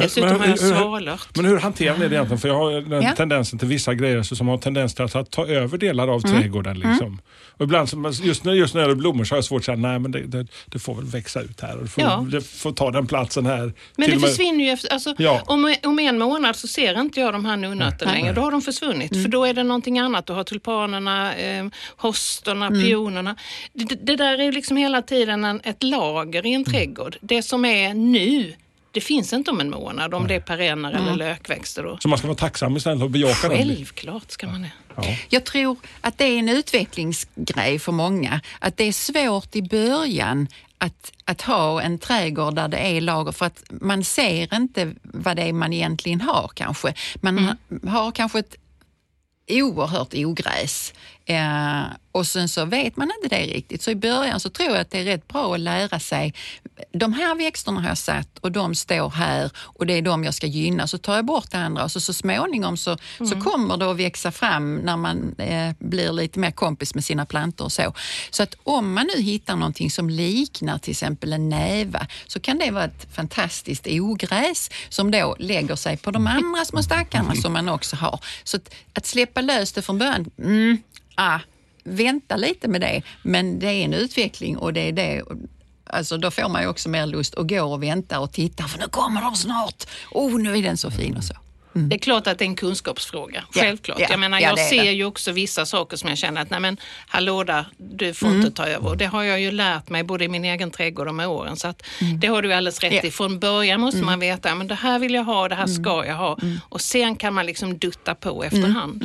Dessutom 0.00 0.40
har 0.40 0.47
jag 0.47 0.59
svalört. 0.59 1.37
Men 1.37 1.45
hur 1.45 1.59
hanterar 1.59 1.99
ni 1.99 2.09
det 2.09 2.14
egentligen? 2.14 2.38
För 2.40 2.49
jag 2.49 2.54
har 2.54 2.71
den 2.80 3.02
Ja. 3.02 3.12
tendensen 3.16 3.59
till 3.59 3.69
vissa 3.69 3.95
grejer 3.95 4.23
så 4.23 4.37
som 4.37 4.49
har 4.49 4.59
tendens 4.59 4.95
till 4.95 5.04
att, 5.04 5.30
ta 5.30 5.47
över 5.47 5.78
delar 5.78 6.09
av 6.09 6.26
Mm. 6.26 6.40
trädgården. 6.40 6.78
Liksom. 6.78 7.21
Och 7.57 7.64
ibland, 7.64 7.88
just 8.23 8.45
när, 8.45 8.52
just 8.52 8.75
när 8.75 8.80
det 8.80 8.85
gäller 8.87 8.95
blommor 9.00 9.25
så 9.25 9.33
har 9.35 9.37
jag 9.37 9.45
svårt 9.45 9.59
att 9.61 9.64
säga 9.64 9.76
nej 9.76 9.99
men 9.99 10.12
det, 10.12 10.21
det, 10.26 10.47
det 10.66 10.78
får 10.78 10.95
väl 10.95 11.04
växa 11.04 11.40
ut 11.40 11.61
här 11.61 11.76
och 11.76 11.83
det 11.83 11.88
får, 11.90 12.04
Ja. 12.04 12.26
det 12.30 12.40
får 12.47 12.73
ta 12.73 12.90
den 12.90 13.07
platsen 13.07 13.47
här. 13.47 13.73
Men 13.97 14.11
Till 14.11 14.21
det 14.21 14.28
försvinner 14.28 14.64
ju 14.64 14.71
efter, 14.71 14.92
alltså, 14.92 15.14
Ja. 15.19 15.42
om, 15.47 15.75
om 15.85 15.99
en 15.99 16.19
månad 16.19 16.57
så 16.57 16.66
ser 16.66 17.00
inte 17.00 17.21
jag 17.21 17.33
de 17.35 17.45
här 17.45 17.57
nunnötterna 17.57 18.12
längre. 18.12 18.33
Då 18.33 18.40
har 18.40 18.50
de 18.50 18.62
försvunnit. 18.62 19.23
För 19.23 19.28
då 19.28 19.45
är 19.45 19.54
det 19.54 19.62
någonting 19.62 19.99
annat. 19.99 20.26
Du 20.26 20.33
har 20.33 20.45
tulpanerna, 20.45 21.35
eh, 21.35 21.66
hosterna, 21.97 22.71
pionerna. 22.71 23.37
Det, 23.73 23.85
det- 24.02 24.16
där 24.16 24.38
är 24.38 24.42
ju 24.45 24.52
liksom 24.52 24.76
hela 24.76 25.02
tiden 25.02 25.45
en, 25.45 25.61
ett 25.64 25.83
lager 25.83 26.47
i 26.47 26.54
en 26.54 26.64
trädgård. 26.64 27.16
Det 27.21 27.42
som 27.42 27.64
är 27.64 27.95
nu, 27.95 28.52
det 28.92 29.00
finns 29.00 29.32
inte 29.32 29.50
om 29.50 29.61
en 29.61 29.70
månad. 29.70 30.14
Om 30.14 30.26
det 30.26 30.35
är 30.35 30.40
perenner 30.40 30.92
eller 30.92 31.16
lökväxter. 31.16 31.82
Då. 31.82 31.99
Så 32.02 32.09
man 32.09 32.18
ska 32.18 32.26
vara 32.26 32.37
tacksam 32.38 32.76
istället 32.76 33.02
och 33.02 33.11
bejaka 33.11 33.49
dem. 33.49 33.59
Självklart 33.59 34.30
ska 34.30 34.47
man 34.47 34.62
det. 34.62 35.18
Jag 35.28 35.44
tror 35.44 35.76
att 36.00 36.18
det 36.18 36.25
är 36.25 36.38
en 36.38 36.49
utvecklingsgrej 36.49 37.78
för 37.78 37.92
många. 37.92 38.40
Att 38.59 38.76
det 38.76 38.85
är 38.85 38.92
svårt 38.92 39.56
i 39.56 39.62
början 39.62 40.49
att, 40.78 41.12
att 41.25 41.42
ha 41.42 41.82
en 41.82 41.99
trädgård 41.99 42.54
där 42.54 42.68
det 42.68 42.76
är 42.78 43.00
lager 43.00 43.32
för 43.32 43.47
att 43.47 43.62
man 43.68 44.04
ser 44.04 44.54
inte 44.54 44.92
vad 45.02 45.37
det 45.37 45.42
är 45.42 45.52
man 45.52 45.73
egentligen 45.73 46.20
har 46.20 46.50
kanske. 46.54 46.94
Man 47.20 47.38
ha- 47.38 47.90
har 47.90 48.12
kanske 48.12 48.38
ett 48.38 48.56
oerhört 49.50 50.14
ogräs 50.14 50.94
eh, 51.30 51.82
och 52.12 52.26
sen 52.26 52.49
så 52.49 52.64
vet 52.64 52.96
man 52.96 53.10
inte 53.22 53.37
det 53.37 53.42
riktigt. 53.42 53.82
Så 53.82 53.90
i 53.90 53.94
början 53.94 54.40
så 54.40 54.50
tror 54.50 54.68
jag 54.68 54.78
att 54.78 54.90
det 54.90 54.99
är 54.99 55.04
rätt 55.04 55.28
bra 55.28 55.54
att 55.54 55.60
lära 55.60 56.00
sig. 56.00 56.34
De 56.92 57.12
här 57.12 57.34
växterna 57.34 57.80
har 57.80 57.88
jag 57.88 57.99
satt 57.99 58.38
och 58.38 58.52
de 58.52 58.75
står 58.75 59.10
här 59.10 59.50
och 59.56 59.87
det 59.87 59.92
är 59.92 60.02
de 60.02 60.25
jag 60.25 60.34
ska 60.34 60.46
gynna. 60.46 60.87
Så 60.87 60.99
tar 60.99 61.16
jag 61.16 61.25
bort 61.25 61.50
det 61.50 61.58
andra 61.58 61.84
och 61.84 61.92
så, 61.92 62.00
så 62.00 62.12
småningom 62.12 62.76
så, 62.76 62.96
så 63.18 63.40
kommer 63.40 63.76
det 63.76 63.90
att 63.90 63.96
växa 63.96 64.32
fram 64.32 64.76
när 64.76 64.96
man 64.96 65.34
eh, 65.38 65.72
blir 65.78 66.12
lite 66.12 66.38
mer 66.38 66.50
kompis 66.50 66.94
med 66.94 67.04
sina 67.04 67.26
plantor 67.26 67.64
och 67.64 67.72
så. 67.72 67.94
Så 68.30 68.42
att 68.42 68.54
om 68.62 68.94
man 68.94 69.08
nu 69.16 69.22
hittar 69.22 69.56
någonting 69.56 69.90
som 69.90 70.10
liknar 70.10 70.78
till 70.78 70.90
exempel 70.90 71.32
en 71.32 71.49
näva 71.49 72.06
så 72.26 72.40
kan 72.40 72.58
det 72.58 72.70
vara 72.70 72.84
ett 72.84 73.14
fantastiskt 73.14 73.87
ogräs 73.90 74.70
som 74.88 75.10
då 75.10 75.37
lägger 75.38 75.76
sig 75.76 75.96
på 75.96 76.10
de 76.10 76.26
andra 76.26 76.64
små 76.64 76.82
stackarna 76.82 77.34
som 77.34 77.52
man 77.52 77.68
också 77.68 77.96
har. 77.96 78.20
Så 78.44 78.56
att, 78.56 78.75
att 78.94 79.06
släppa 79.06 79.40
lös 79.40 79.72
det 79.72 79.82
från 79.82 79.99
början, 79.99 80.30
mm, 80.38 80.78
ah, 81.14 81.38
vänta 81.85 82.37
lite 82.37 82.69
med 82.69 82.81
det. 82.81 83.02
Men 83.23 83.59
det 83.59 83.67
är 83.67 83.85
en 83.85 83.95
utveckling 83.95 84.57
och 84.59 84.73
det 84.73 84.81
är 84.88 84.93
det 84.93 85.23
Alltså 85.93 86.17
då 86.19 86.31
får 86.31 86.49
man 86.49 86.62
ju 86.62 86.69
också 86.69 86.88
mer 86.88 87.07
lust 87.07 87.35
att 87.35 87.49
gå 87.49 87.62
och 87.62 87.83
vänta 87.83 88.21
och 88.21 88.33
titta 88.33 88.64
för 88.69 88.79
nu 88.79 88.85
kommer 88.90 89.21
de 89.23 89.35
snart. 89.37 89.85
Oh, 90.11 90.38
nu 90.40 90.59
är 90.59 90.62
den 90.62 90.76
så 90.76 90.90
fin 90.90 91.17
och 91.17 91.25
så. 91.25 91.35
Det 91.73 91.95
är 91.97 91.99
klart 91.99 92.26
att 92.26 92.38
det 92.38 92.45
är 92.45 92.47
en 92.47 92.57
kunskapsfråga. 92.57 93.45
Ja, 93.55 93.61
Självklart. 93.62 94.00
ja, 94.00 94.07
jag 94.11 94.21
menar, 94.21 94.40
ja, 94.40 94.49
jag 94.49 94.59
ser 94.59 94.85
det. 94.85 94.90
ju 94.93 95.05
också 95.05 95.33
vissa 95.33 95.67
saker 95.67 95.97
som 95.97 96.09
jag 96.09 96.19
känner 96.19 96.43
att 96.43 96.50
nej 96.50 96.61
men 96.61 96.76
hallå 97.09 97.45
där, 97.45 97.64
du 97.79 98.14
får 98.14 98.26
Mm. 98.26 98.40
inte 98.40 98.50
ta 98.52 98.67
över. 98.67 98.88
Och 98.88 98.97
det 98.97 99.05
har 99.07 99.23
jag 99.23 99.40
ju 99.40 99.50
lärt 99.50 99.88
mig 99.88 100.02
både 100.05 100.25
i 100.25 100.29
min 100.29 100.45
egen 100.45 100.71
trädgård 100.71 101.09
och 101.09 101.14
med 101.14 101.29
åren. 101.29 101.57
Så 101.57 101.69
att 101.69 101.83
det 102.21 102.26
har 102.26 102.43
du 102.43 102.52
alldeles 102.52 102.81
rätt 102.81 102.93
Mm. 102.93 102.99
Mm. 102.99 103.09
i. 103.09 103.11
Från 103.11 103.38
början 103.38 103.81
måste 103.81 103.99
man 104.02 104.21
veta, 104.21 104.55
men 104.55 104.67
det 104.69 104.75
här 104.75 104.99
vill 104.99 105.14
jag 105.14 105.25
ha, 105.25 105.49
det 105.49 105.55
här 105.55 105.67
ska 105.67 106.07
jag 106.07 106.17
ha. 106.17 106.38
Och 106.69 106.81
sen 106.81 107.17
kan 107.17 107.35
man 107.35 107.47
liksom 107.47 107.79
dutta 107.79 108.14
på 108.14 108.45
efterhand. 108.45 109.05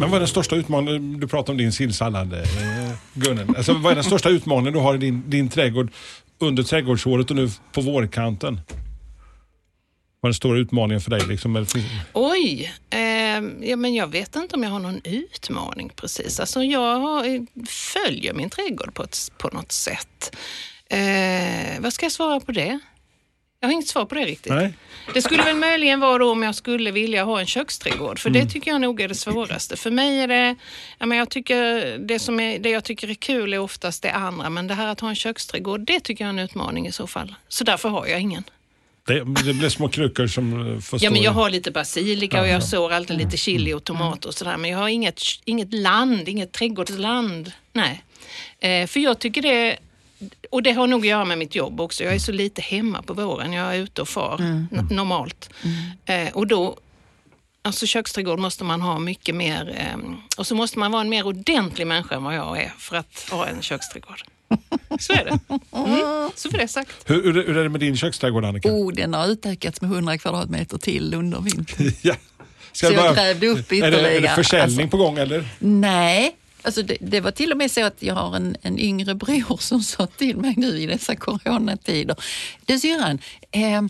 Men 0.00 0.10
vad 0.10 0.16
är 0.16 0.20
den 0.20 0.28
största 0.28 0.56
utmaningen? 0.56 1.20
Du 1.20 1.28
pratar 1.28 1.52
om 1.52 1.56
din 1.56 1.72
sillsallad, 1.72 2.32
eh, 2.32 3.50
Alltså, 3.56 3.74
vad 3.74 3.90
är 3.92 3.94
den 3.94 4.04
största 4.04 4.28
utmaningen 4.28 4.72
du 4.72 4.78
har 4.78 4.94
i 4.94 4.98
din, 4.98 5.30
din 5.30 5.48
trädgård 5.48 5.92
under 6.38 6.62
trädgårdsåret 6.62 7.30
och 7.30 7.36
nu 7.36 7.48
på 7.72 7.80
vårkanten? 7.80 8.60
Vad 10.20 10.28
är 10.28 10.32
den 10.32 10.34
stora 10.34 10.58
utmaningen 10.58 11.00
för 11.00 11.10
dig? 11.10 11.26
Liksom? 11.28 11.66
Oj, 12.12 12.72
Eh, 13.40 13.68
ja, 13.70 13.76
men 13.76 13.94
jag 13.94 14.06
vet 14.06 14.36
inte 14.36 14.56
om 14.56 14.62
jag 14.62 14.70
har 14.70 14.78
någon 14.78 15.00
utmaning 15.04 15.92
precis. 15.96 16.40
Alltså 16.40 16.62
jag 16.62 17.34
eh, 17.34 17.42
följer 17.68 18.34
min 18.34 18.50
trädgård 18.50 18.94
på, 18.94 19.02
ett, 19.02 19.32
på 19.38 19.48
något 19.48 19.72
sätt. 19.72 20.36
Eh, 20.90 21.80
vad 21.80 21.92
ska 21.92 22.04
jag 22.04 22.12
svara 22.12 22.40
på 22.40 22.52
det? 22.52 22.78
Jag 23.60 23.68
har 23.68 23.72
inget 23.72 23.88
svar 23.88 24.04
på 24.04 24.14
det 24.14 24.24
riktigt. 24.24 24.52
Nej? 24.52 24.74
Det 25.14 25.22
skulle 25.22 25.42
väl 25.42 25.56
möjligen 25.56 26.00
vara 26.00 26.18
då 26.18 26.32
om 26.32 26.42
jag 26.42 26.54
skulle 26.54 26.90
vilja 26.90 27.24
ha 27.24 27.40
en 27.40 27.46
köksträdgård, 27.46 28.18
för 28.18 28.30
det 28.30 28.46
tycker 28.46 28.70
jag 28.70 28.80
nog 28.80 29.00
är 29.00 29.08
det 29.08 29.14
svåraste. 29.14 29.76
För 29.76 29.90
mig 29.90 30.20
är 30.20 30.28
det, 30.28 30.56
ja, 30.98 31.06
men 31.06 31.18
jag 31.18 31.30
tycker, 31.30 31.98
det, 31.98 32.18
som 32.18 32.40
är, 32.40 32.58
det 32.58 32.70
jag 32.70 32.84
tycker 32.84 33.10
är 33.10 33.14
kul 33.14 33.54
är 33.54 33.58
oftast 33.58 34.02
det 34.02 34.12
andra, 34.12 34.50
men 34.50 34.66
det 34.66 34.74
här 34.74 34.88
att 34.88 35.00
ha 35.00 35.08
en 35.08 35.14
köksträdgård, 35.14 35.80
det 35.80 36.00
tycker 36.00 36.24
jag 36.24 36.28
är 36.34 36.38
en 36.38 36.44
utmaning 36.44 36.86
i 36.86 36.92
så 36.92 37.06
fall. 37.06 37.34
Så 37.48 37.64
därför 37.64 37.88
har 37.88 38.06
jag 38.06 38.20
ingen. 38.20 38.44
Det, 39.06 39.24
det 39.44 39.54
blir 39.54 39.68
små 39.68 39.88
krukor 39.88 40.26
som 40.26 40.74
eh, 40.74 40.80
får 40.80 41.04
Ja, 41.04 41.10
men 41.10 41.22
jag 41.22 41.32
har 41.32 41.50
lite 41.50 41.70
basilika 41.70 42.40
och 42.40 42.48
jag 42.48 42.62
sår 42.62 42.92
alltid 42.92 43.18
lite 43.18 43.36
chili 43.36 43.72
och 43.72 43.84
tomat 43.84 44.24
och 44.24 44.34
sådär. 44.34 44.56
Men 44.56 44.70
jag 44.70 44.78
har 44.78 44.88
inget, 44.88 45.20
inget 45.44 45.74
land, 45.74 46.28
inget 46.28 46.52
trädgårdsland. 46.52 47.52
Nej. 47.72 48.04
Eh, 48.60 48.86
för 48.86 49.00
jag 49.00 49.18
tycker 49.18 49.42
det, 49.42 49.78
och 50.50 50.62
det 50.62 50.72
har 50.72 50.86
nog 50.86 51.00
att 51.00 51.06
göra 51.06 51.24
med 51.24 51.38
mitt 51.38 51.54
jobb 51.54 51.80
också. 51.80 52.04
Jag 52.04 52.14
är 52.14 52.18
så 52.18 52.32
lite 52.32 52.62
hemma 52.62 53.02
på 53.02 53.14
våren. 53.14 53.52
Jag 53.52 53.76
är 53.76 53.78
ute 53.80 54.02
och 54.02 54.08
far 54.08 54.36
n- 54.40 54.68
normalt. 54.90 55.50
Eh, 56.04 56.28
och 56.32 56.46
då, 56.46 56.76
alltså 57.62 57.86
köksträdgård 57.86 58.38
måste 58.38 58.64
man 58.64 58.80
ha 58.80 58.98
mycket 58.98 59.34
mer, 59.34 59.74
eh, 59.76 59.98
och 60.38 60.46
så 60.46 60.54
måste 60.54 60.78
man 60.78 60.92
vara 60.92 61.00
en 61.02 61.08
mer 61.08 61.26
ordentlig 61.26 61.86
människa 61.86 62.14
än 62.14 62.24
vad 62.24 62.34
jag 62.34 62.58
är 62.62 62.72
för 62.78 62.96
att 62.96 63.28
ha 63.30 63.46
en 63.46 63.62
köksträdgård. 63.62 64.22
Så 65.00 65.12
är 65.12 65.24
det. 65.24 65.38
Mm. 65.78 66.30
Så 66.36 66.50
för 66.50 66.58
det 66.58 66.68
sagt. 66.68 66.96
Hur, 67.10 67.22
hur, 67.24 67.32
hur 67.46 67.56
är 67.56 67.62
det 67.62 67.68
med 67.68 67.80
din 67.80 67.96
köksträdgård 67.96 68.44
Annika? 68.44 68.68
Oh, 68.72 68.92
den 68.92 69.14
har 69.14 69.26
utökats 69.26 69.80
med 69.80 69.90
100 69.92 70.18
kvadratmeter 70.18 70.78
till 70.78 71.14
under 71.14 71.40
vintern. 71.40 71.92
Ja. 72.02 72.14
Ska 72.72 72.86
Så 72.86 72.92
jag 72.92 73.02
bara- 73.02 73.14
grävde 73.14 73.46
upp 73.46 73.72
är 73.72 73.76
det, 73.80 73.86
är 73.86 73.88
ytterligare. 73.92 74.18
det 74.20 74.28
försäljning 74.28 74.80
Alltså- 74.84 74.96
på 74.98 75.04
gång 75.04 75.18
eller? 75.18 75.48
Nej, 75.58 76.36
alltså 76.62 76.82
det, 76.82 76.96
det 77.00 77.20
var 77.20 77.30
till 77.30 77.52
och 77.52 77.58
med 77.58 77.70
så 77.70 77.84
att 77.84 78.02
jag 78.02 78.14
har 78.14 78.36
en, 78.36 78.56
en 78.62 78.78
yngre 78.78 79.14
bror 79.14 79.56
som 79.60 79.82
sa 79.82 80.06
till 80.06 80.36
mig 80.36 80.54
nu 80.56 80.80
i 80.80 80.86
dessa 80.86 81.16
coronatider. 81.16 82.16
Du 82.66 82.78
syrran, 82.78 83.18
eh, 83.50 83.82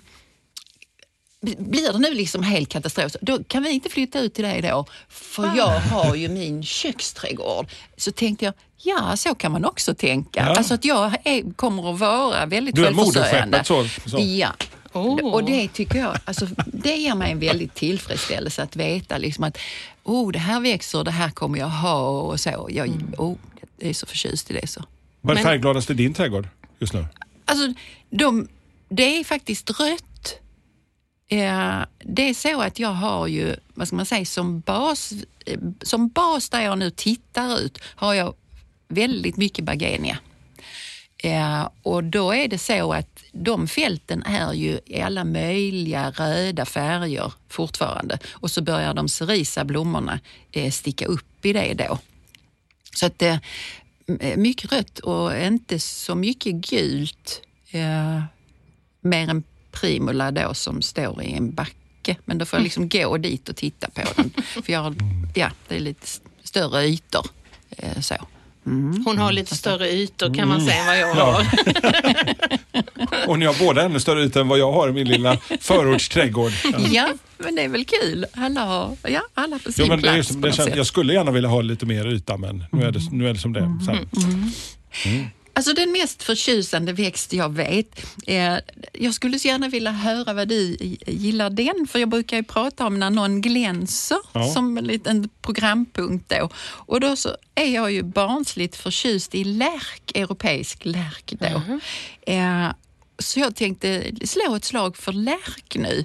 blir 1.59 1.93
det 1.93 1.99
nu 1.99 2.15
liksom 2.15 2.43
helt 2.43 2.69
katastrof, 2.69 3.13
då 3.21 3.45
kan 3.45 3.63
vi 3.63 3.71
inte 3.71 3.89
flytta 3.89 4.21
ut 4.21 4.35
till 4.35 4.45
dig 4.45 4.63
då, 4.63 4.85
för 5.09 5.53
jag 5.57 5.81
har 5.81 6.15
ju 6.15 6.29
min 6.29 6.63
köksträdgård. 6.63 7.67
Så 7.97 8.13
tänkte 8.13 8.45
jag, 8.45 8.55
ja 8.77 9.17
så 9.17 9.35
kan 9.35 9.53
man 9.53 9.65
också 9.65 9.95
tänka. 9.95 10.41
Ja. 10.41 10.57
Alltså 10.57 10.75
att 10.75 10.85
jag 10.85 11.15
är, 11.25 11.55
kommer 11.57 11.93
att 11.95 11.99
vara 11.99 12.47
väldigt 12.47 12.75
Du 12.75 12.87
är 12.87 12.95
självförsörjande. 12.95 13.65
moderskeppet, 13.67 14.03
så- 14.05 14.11
så. 14.11 14.19
Ja. 14.21 14.49
Oh. 14.93 15.35
Och 15.35 15.45
det 15.45 15.69
tycker 15.69 15.99
jag, 15.99 16.19
alltså, 16.25 16.47
det 16.67 16.97
ger 16.97 17.15
mig 17.15 17.33
en 17.33 17.39
väldig 17.39 17.75
tillfredsställelse 17.75 18.63
att 18.63 18.77
veta 18.77 19.19
liksom 19.19 19.45
att 19.45 19.59
oh, 20.03 20.33
det 20.33 20.39
här 20.39 20.61
växer, 20.61 21.05
det 21.05 21.11
här 21.11 21.31
kommer 21.31 21.59
jag 21.59 21.69
ha 21.69 22.11
och 22.21 22.41
så. 22.41 22.67
Jag, 22.71 22.89
oh, 23.19 23.37
jag 23.79 23.89
är 23.89 23.95
så 23.95 24.07
förtjust 24.07 24.51
i 24.51 24.55
det. 24.55 24.67
så. 24.67 24.85
Vad 25.21 25.39
är 25.39 25.43
färggladast 25.43 25.91
i 25.91 25.95
din 25.95 26.15
trädgård 26.15 26.49
just 26.79 26.93
nu? 26.93 27.07
Alltså, 27.45 27.75
de, 28.11 28.49
det 28.89 29.19
är 29.19 29.25
faktiskt 29.25 29.81
rött. 29.81 30.41
Eh, 31.29 31.79
det 31.99 32.29
är 32.29 32.35
så 32.35 32.61
att 32.61 32.79
jag 32.79 32.93
har 32.93 33.27
ju, 33.27 33.57
vad 33.75 33.87
ska 33.87 33.97
man 33.97 34.07
säga, 34.07 34.25
som 34.25 34.61
bas, 34.61 35.13
eh, 35.47 35.59
som 35.83 36.09
bas 36.09 36.49
där 36.49 36.61
jag 36.61 36.79
nu 36.79 36.91
tittar 36.91 37.61
ut 37.61 37.79
har 37.83 38.15
jag 38.15 38.35
väldigt 38.89 39.37
mycket 39.37 39.65
Bergenia. 39.65 40.19
Eh, 41.23 41.69
och 41.83 42.05
då 42.05 42.35
är 42.35 42.49
det 42.49 42.59
så 42.59 42.93
att 42.93 43.25
de 43.33 43.69
fälten 43.69 44.23
är 44.23 44.53
ju 44.53 44.81
i 44.87 45.01
alla 45.01 45.25
möjliga 45.25 46.11
röda 46.11 46.65
färger 46.65 47.33
fortfarande. 47.49 48.19
Och 48.31 48.51
så 48.51 48.63
börjar 48.63 48.95
de 48.95 49.09
cerisa 49.09 49.65
blommorna 49.65 50.21
eh, 50.53 50.71
sticka 50.71 51.07
upp 51.07 51.47
i 51.47 51.53
det 51.53 51.75
då. 51.75 51.99
Så 52.95 53.07
att, 53.07 53.23
eh, 53.23 53.39
eh, 54.21 54.37
mycket 54.37 54.73
rött 54.73 54.99
och 54.99 55.37
inte 55.37 55.81
så 55.81 56.15
mycket 56.15 56.55
gult. 56.55 57.43
Mer 59.01 59.29
än 59.29 59.43
primula 59.71 60.31
då 60.31 60.55
som 60.55 60.83
står 60.83 61.23
i 61.23 61.33
en 61.33 61.55
backe. 61.55 62.17
Men 62.25 62.39
då 62.39 62.45
får 62.45 62.59
jag 62.59 62.65
liksom 62.65 62.89
gå 62.89 63.17
dit 63.17 63.49
och 63.49 63.57
titta 63.57 63.91
på 63.91 64.03
den. 64.17 64.31
För 64.43 64.73
jag, 64.73 64.97
ja, 65.35 65.51
det 65.69 65.77
är 65.77 65.81
lite 65.81 66.07
större 66.43 66.85
ytor. 66.85 67.27
Så. 68.01 68.15
Mm. 68.67 69.03
Hon 69.05 69.19
har 69.19 69.33
lite 69.33 69.57
större 69.57 69.91
ytor 69.91 70.35
kan 70.35 70.49
man 70.49 70.61
säga 70.61 70.77
än 70.81 70.87
vad 70.87 70.99
jag 70.99 71.17
Ja. 71.17 71.25
har. 71.33 71.47
Och 73.29 73.39
ni 73.39 73.47
har 73.47 73.59
båda 73.59 73.83
ännu 73.83 74.01
större 74.01 74.25
yta 74.25 74.41
än 74.41 74.49
vad 74.49 74.59
jag 74.59 74.73
har 74.73 74.89
i 74.89 74.93
min 74.93 75.09
lilla 75.09 75.37
förortsträdgård. 75.61 76.53
Ja. 76.91 77.09
Men 77.39 77.55
det 77.55 77.63
är 77.63 77.69
väl 77.69 77.85
kul. 77.85 78.27
Alla 78.33 78.61
har 78.65 78.97
ja, 79.09 79.21
alla 79.35 79.59
på 79.59 79.73
sin 79.73 79.85
Jo, 79.85 79.89
men 79.89 80.03
det 80.03 80.09
är, 80.09 80.15
plats. 80.15 80.29
det 80.29 80.39
något 80.39 80.55
känns, 80.55 80.77
jag 80.77 80.87
skulle 80.87 81.13
gärna 81.15 81.31
vilja 81.31 81.49
ha 81.49 81.61
lite 81.61 81.87
mer 81.87 82.07
yta 82.07 82.37
men 82.37 82.65
nu 82.73 82.85
är 82.85 82.91
det, 82.93 83.01
nu 83.13 83.29
är 83.29 83.33
det 83.33 83.39
som 83.39 83.53
det 83.53 83.61
är. 83.61 83.85
Så 83.85 83.91
här. 83.91 84.01
Alltså 85.55 85.73
den 85.73 85.93
mest 85.93 86.23
förtjusande 86.23 86.93
växt 86.93 87.33
jag 87.33 87.55
vet. 87.55 88.07
Eh, 88.27 88.55
jag 88.93 89.15
skulle 89.15 89.39
så 89.39 89.49
gärna 89.49 89.69
vilja 89.69 89.91
höra 89.91 90.33
vad 90.33 90.49
du 90.49 90.77
gillar 91.07 91.51
den, 91.51 91.87
för 91.91 91.99
jag 91.99 92.09
brukar 92.09 92.37
ju 92.37 92.43
prata 92.43 92.87
om 92.87 92.99
när 92.99 93.11
någon 93.11 93.41
glänser 93.41 94.19
Ja. 94.33 94.51
som 94.55 94.79
en 94.79 94.85
liten 94.85 95.29
programpunkt 95.43 96.29
då. 96.29 96.49
Och 96.63 97.01
då 97.01 97.17
så 97.17 97.37
är 97.55 97.75
jag 97.75 97.93
ju 97.93 98.03
barnsligt 98.03 98.77
förtjust 98.77 99.35
i 99.35 99.45
lärk, 99.45 100.17
europeisk 100.17 100.85
lärk 100.85 101.33
då. 101.41 101.63
Eh, 102.33 102.73
så 103.19 103.41
jag 103.41 103.57
tänkte 103.57 104.05
slå 104.25 104.55
ett 104.55 104.65
slag 104.65 104.97
för 104.97 105.13
lärk 105.13 105.77
nu. 105.77 106.05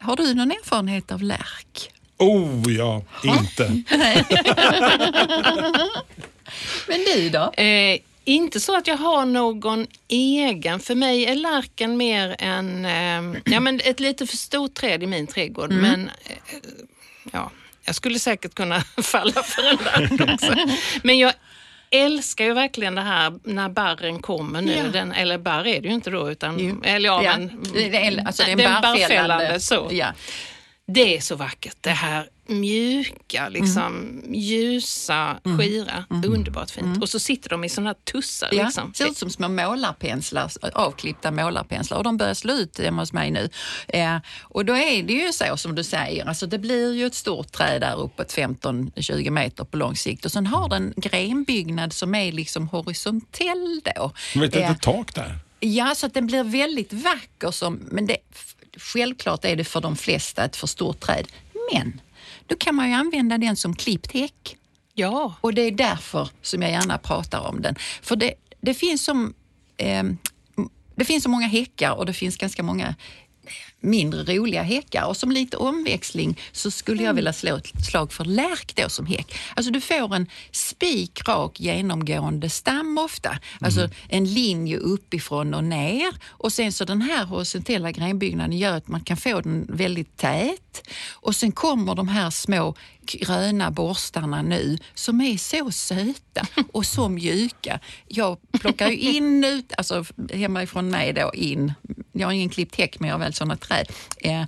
Har 0.00 0.16
du 0.16 0.34
någon 0.34 0.50
erfarenhet 0.50 1.12
av 1.12 1.22
lärk? 1.22 1.90
Oh 2.18 2.72
ja, 2.72 3.02
inte. 3.24 3.82
Men 6.88 6.98
du 7.14 7.30
då? 7.30 7.52
Eh, 7.62 7.98
inte 8.24 8.60
så 8.60 8.76
att 8.76 8.86
jag 8.86 8.96
har 8.96 9.24
någon 9.24 9.86
egen. 10.08 10.80
För 10.80 10.94
mig 10.94 11.24
är 11.26 11.34
lärken 11.34 11.96
mer 11.96 12.36
en, 12.38 12.84
eh, 12.84 13.40
ja, 13.52 13.60
men 13.60 13.80
ett 13.84 14.00
lite 14.00 14.26
för 14.26 14.36
stort 14.36 14.74
träd 14.74 15.02
i 15.02 15.06
min 15.06 15.26
trädgård. 15.26 15.72
Men 15.72 16.10
eh, 16.26 16.36
ja, 17.32 17.50
jag 17.84 17.94
skulle 17.94 18.18
säkert 18.18 18.54
kunna 18.54 18.80
falla 19.02 19.42
för 19.42 19.62
en 19.70 19.76
lärk 20.08 20.34
också. 20.34 20.54
Men 21.02 21.18
jag 21.18 21.32
älskar 21.90 22.44
ju 22.44 22.52
verkligen 22.54 22.94
det 22.94 23.00
här 23.02 23.38
när 23.44 23.68
barren 23.68 24.22
kommer 24.22 24.60
nu. 24.62 24.72
Ja. 24.76 24.82
Den, 24.92 25.12
eller 25.12 25.38
barr 25.38 25.66
är 25.66 25.80
det 25.80 25.88
ju 25.88 25.94
inte 25.94 26.10
då, 26.10 26.30
utan, 26.30 26.58
Jo. 26.58 26.80
eller 26.84 27.08
ja, 27.08 27.22
Ja, 27.24 27.36
men 27.38 27.64
det 27.74 28.06
är- 28.06 28.26
alltså 28.26 28.42
det 28.46 28.52
är 28.52 28.58
en 28.76 28.82
barrfällande, 28.82 29.60
så. 29.60 29.88
Ja. 29.90 30.06
Det 30.86 31.16
är 31.16 31.20
så 31.20 31.36
vackert. 31.36 31.76
Det 31.80 31.90
här 31.90 32.28
mjuka, 32.46 33.48
liksom, 33.48 33.82
Mm. 34.22 34.34
ljusa, 34.34 35.36
skira. 35.58 36.04
Underbart 36.10 36.70
fint. 36.70 37.02
Och 37.02 37.08
så 37.08 37.18
sitter 37.18 37.50
de 37.50 37.64
i 37.64 37.68
såna 37.68 37.88
här 37.88 37.96
tussar. 38.12 38.48
Ja, 38.52 38.64
Liksom. 38.64 38.94
ser 38.94 39.06
ut 39.06 39.16
som 39.16 39.30
små 39.30 39.48
målarpenslar, 39.48 40.50
avklippta 40.74 41.30
målarpenslar 41.30 41.98
och 41.98 42.04
de 42.04 42.16
börjar 42.16 42.34
slå 42.34 42.52
ut 42.52 42.78
hemma 42.78 43.02
hos 43.02 43.12
mig 43.12 43.30
nu. 43.30 43.48
Eh, 43.88 44.16
och 44.42 44.64
då 44.64 44.72
är 44.76 45.02
det 45.02 45.12
ju 45.12 45.32
så 45.32 45.56
som 45.56 45.74
du 45.74 45.84
säger, 45.84 46.26
alltså 46.28 46.46
det 46.46 46.58
blir 46.58 46.94
ju 46.94 47.06
ett 47.06 47.14
stort 47.14 47.52
träd 47.52 47.80
där 47.80 47.96
uppåt 48.00 48.32
15-20 48.32 49.30
meter 49.30 49.64
på 49.64 49.76
lång 49.76 49.96
sikt 49.96 50.24
och 50.24 50.32
sen 50.32 50.46
har 50.46 50.68
den 50.68 50.94
grenbyggnad 50.96 51.92
som 51.92 52.14
är 52.14 52.32
liksom 52.32 52.68
horisontell 52.68 53.80
då. 53.96 54.12
Med 54.34 54.48
ett 54.48 54.56
Eh, 54.56 54.68
litet 54.68 54.82
tak 54.82 55.14
där. 55.14 55.38
Ja, 55.60 55.94
så 55.94 56.06
att 56.06 56.14
den 56.14 56.26
blir 56.26 56.44
väldigt 56.44 56.92
vacker. 56.92 57.50
Som, 57.50 57.80
men 57.90 58.06
det, 58.06 58.16
självklart 58.76 59.44
är 59.44 59.56
det 59.56 59.64
för 59.64 59.80
de 59.80 59.96
flesta 59.96 60.44
ett 60.44 60.56
för 60.56 60.66
stort 60.66 61.00
träd. 61.00 61.26
Men 61.72 62.00
då 62.46 62.56
kan 62.56 62.74
man 62.74 62.88
ju 62.88 62.94
använda 62.94 63.38
den 63.38 63.56
som 63.56 63.76
klippt 63.76 64.12
häck. 64.12 64.56
Ja. 64.94 65.34
Och 65.40 65.54
det 65.54 65.62
är 65.62 65.70
därför 65.70 66.28
som 66.42 66.62
jag 66.62 66.70
gärna 66.70 66.98
pratar 66.98 67.40
om 67.40 67.62
den. 67.62 67.74
För 68.02 68.16
det, 68.16 68.34
det 68.60 68.74
finns 68.74 69.04
som 69.04 69.34
ehm, 69.76 70.18
det 70.96 71.04
finns 71.04 71.22
så 71.22 71.28
många 71.28 71.46
häckar 71.46 71.92
och 71.92 72.06
det 72.06 72.12
finns 72.12 72.36
ganska 72.36 72.62
många 72.62 72.94
mindre 73.84 74.36
roliga 74.36 74.62
häckar. 74.62 75.04
Och 75.04 75.16
som 75.16 75.30
lite 75.30 75.56
omväxling 75.56 76.40
så 76.52 76.70
skulle 76.70 77.02
jag 77.02 77.14
vilja 77.14 77.32
slå 77.32 77.56
ett 77.56 77.84
slag 77.84 78.12
för 78.12 78.24
lärk 78.24 78.76
då 78.76 78.88
som 78.88 79.06
häck. 79.06 79.34
Alltså 79.56 79.72
du 79.72 79.80
får 79.80 80.14
en 80.14 80.26
spikrak 80.52 81.60
genomgående 81.60 82.50
stam 82.50 82.98
ofta, 82.98 83.38
alltså 83.60 83.88
en 84.08 84.24
linje 84.24 84.76
uppifrån 84.76 85.54
och 85.54 85.64
ner. 85.64 86.14
Och 86.28 86.52
sen 86.52 86.72
så 86.72 86.84
den 86.84 87.02
här 87.02 87.24
horisontella 87.24 87.90
grenbyggnaden 87.90 88.58
gör 88.58 88.76
att 88.76 88.88
man 88.88 89.00
kan 89.00 89.16
få 89.16 89.40
den 89.40 89.66
väldigt 89.68 90.16
tät. 90.16 90.88
Och 91.12 91.36
sen 91.36 91.52
kommer 91.52 91.94
de 91.94 92.08
här 92.08 92.30
små 92.30 92.74
gröna 93.06 93.70
borstarna 93.70 94.42
nu 94.42 94.78
som 94.94 95.20
är 95.20 95.36
så 95.36 95.70
söta 95.70 96.46
och 96.72 96.86
så 96.86 97.08
mjuka. 97.08 97.80
Jag 98.08 98.38
plockar 98.60 98.88
ju 98.88 98.98
in 99.16 99.44
ut, 99.44 99.72
alltså 99.78 100.04
hemifrån 100.32 100.90
mig 100.90 101.12
då 101.12 101.30
in, 101.34 101.72
jag 102.20 102.28
har 102.28 102.32
ingen 102.32 102.48
klippt 102.48 102.76
häck 102.76 103.00
men 103.00 103.08
jag 103.08 103.14
har 103.14 103.20
väl 103.20 103.34
sådana 103.34 103.56
träd 103.56 103.88
eh, 104.20 104.44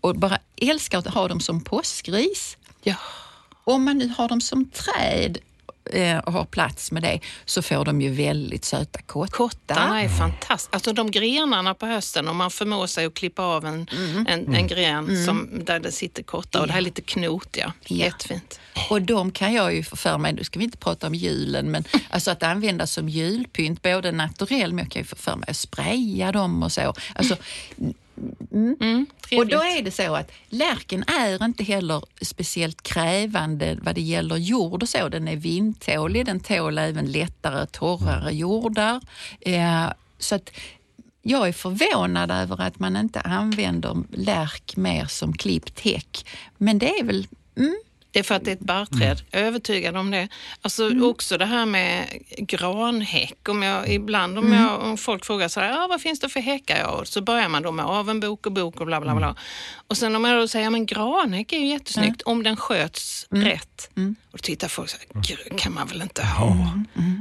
och 0.00 0.16
bara 0.16 0.38
älskar 0.56 0.98
att 0.98 1.06
ha 1.06 1.28
dem 1.28 1.40
som 1.40 1.64
påskris. 1.64 2.56
Ja. 2.82 2.96
Om 3.64 3.84
man 3.84 3.98
nu 3.98 4.12
har 4.18 4.28
dem 4.28 4.40
som 4.40 4.70
träd 4.70 5.38
eh, 5.92 6.18
och 6.18 6.32
har 6.32 6.44
plats 6.44 6.92
med 6.92 7.02
det 7.02 7.20
så 7.44 7.62
får 7.62 7.84
de 7.84 8.00
ju 8.00 8.10
väldigt 8.10 8.64
söta 8.64 9.02
kottar. 9.02 9.36
Kottarna 9.36 10.02
är 10.02 10.08
fantastiska. 10.08 10.74
Alltså 10.76 10.92
de 10.92 11.10
grenarna 11.10 11.74
på 11.74 11.86
hösten, 11.86 12.28
om 12.28 12.36
man 12.36 12.50
förmår 12.50 12.86
sig 12.86 13.06
att 13.06 13.14
klippa 13.14 13.42
av 13.42 13.64
en, 13.64 13.86
en, 14.28 14.54
en 14.54 14.66
gren 14.66 15.24
som, 15.24 15.48
där 15.64 15.80
det 15.80 15.92
sitter 15.92 16.22
kottar 16.22 16.60
och 16.60 16.66
det 16.66 16.72
här 16.72 16.80
är 16.80 16.84
lite 16.84 17.02
knotiga. 17.02 17.72
Ja. 17.86 17.96
Jättefint. 17.96 18.60
Och 18.90 19.02
de 19.02 19.30
kan 19.30 19.52
jag 19.52 19.74
ju 19.74 19.84
få 19.84 19.96
för 19.96 20.18
mig, 20.18 20.32
nu 20.32 20.44
ska 20.44 20.58
vi 20.58 20.64
inte 20.64 20.78
prata 20.78 21.06
om 21.06 21.14
julen, 21.14 21.70
men 21.70 21.84
alltså 22.10 22.30
att 22.30 22.42
använda 22.42 22.86
som 22.86 23.08
julpynt, 23.08 23.82
både 23.82 24.12
naturell, 24.12 24.72
men 24.72 24.84
jag 24.84 24.92
kan 24.92 25.02
ju 25.02 25.06
få 25.06 25.16
för 25.16 25.36
mig 25.36 25.50
att 25.50 25.56
spraya 25.56 26.32
dem 26.32 26.62
och 26.62 26.72
så. 26.72 26.94
Alltså, 27.14 27.36
Mm, 27.78 27.94
och 29.36 29.46
då 29.46 29.58
är 29.58 29.82
det 29.82 29.90
så 29.90 30.14
att 30.14 30.32
lärken 30.48 31.04
är 31.06 31.44
inte 31.44 31.64
heller 31.64 32.02
speciellt 32.20 32.82
krävande 32.82 33.78
vad 33.82 33.94
det 33.94 34.00
gäller 34.00 34.36
jord 34.36 34.82
och 34.82 34.88
så. 34.88 35.08
Den 35.08 35.28
är 35.28 35.36
vindtålig, 35.36 36.26
den 36.26 36.40
tål 36.40 36.78
även 36.78 37.12
lättare, 37.12 37.66
torrare 37.66 38.32
jordar. 38.32 39.00
Eh, 39.40 39.86
så 40.18 40.34
att 40.34 40.50
jag 41.22 41.48
är 41.48 41.52
förvånad 41.52 42.30
över 42.30 42.60
att 42.60 42.78
man 42.78 42.96
inte 42.96 43.20
använder 43.20 44.02
lärk 44.12 44.76
mer 44.76 45.04
som 45.04 45.32
klippt 45.32 45.80
häck. 45.80 46.26
Men 46.56 46.78
det 46.78 46.98
är 46.98 47.04
väl... 47.04 47.26
Mm, 47.56 47.78
Det 48.18 48.22
är 48.22 48.24
för 48.24 48.34
att 48.34 48.44
det 48.44 48.50
är 48.50 48.54
ett 48.54 48.60
barrträd. 48.60 49.22
Jag 49.30 49.42
är 49.42 49.46
övertygad 49.46 49.96
om 49.96 50.10
det. 50.10 50.28
Alltså 50.62 51.04
också 51.04 51.38
det 51.38 51.44
här 51.46 51.66
med 51.66 52.06
granhäck. 52.38 53.48
Om 53.48 53.62
jag, 53.62 53.88
ibland 53.88 54.38
om, 54.38 54.52
jag, 54.52 54.82
om 54.82 54.96
folk 54.96 55.24
frågar 55.24 55.48
så 55.48 55.60
här, 55.60 55.84
ah, 55.84 55.86
vad 55.88 56.00
finns 56.00 56.20
det 56.20 56.28
för 56.28 56.40
häckar? 56.40 56.78
Ja, 56.78 57.02
så 57.04 57.20
börjar 57.20 57.48
man 57.48 57.62
då 57.62 57.72
med 57.72 57.84
avenbok 57.86 58.46
och 58.46 58.52
bok 58.52 58.80
och 58.80 58.86
bla 58.86 59.00
bla 59.00 59.14
bla. 59.14 59.36
Och 59.88 59.96
sen 59.96 60.16
om 60.16 60.24
jag 60.24 60.38
då 60.42 60.48
säger, 60.48 60.64
ja, 60.66 60.70
men 60.70 60.86
granhäck 60.86 61.52
är 61.52 61.58
ju 61.58 61.66
jättesnyggt 61.66 62.22
om 62.22 62.42
den 62.42 62.56
sköts 62.56 63.26
rätt. 63.30 63.90
Och 64.32 64.38
då 64.38 64.42
tittar 64.42 64.68
folk 64.68 64.88
så 64.90 64.96
här, 64.96 65.22
"Gud, 65.22 65.60
kan 65.60 65.74
man 65.74 65.86
väl 65.88 66.02
inte 66.02 66.24
ha? 66.24 66.72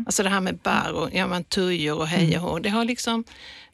Alltså 0.05 0.23
det 0.23 0.29
här 0.29 0.41
med 0.41 0.57
barr 0.57 0.91
och 0.91 1.09
ja, 1.13 1.27
men 1.27 1.43
tujor 1.43 1.97
och 1.99 2.07
hej 2.07 2.37
och 2.37 2.43
hå. 2.43 2.59
Det 2.59 2.69
har 2.69 2.85
liksom 2.85 3.23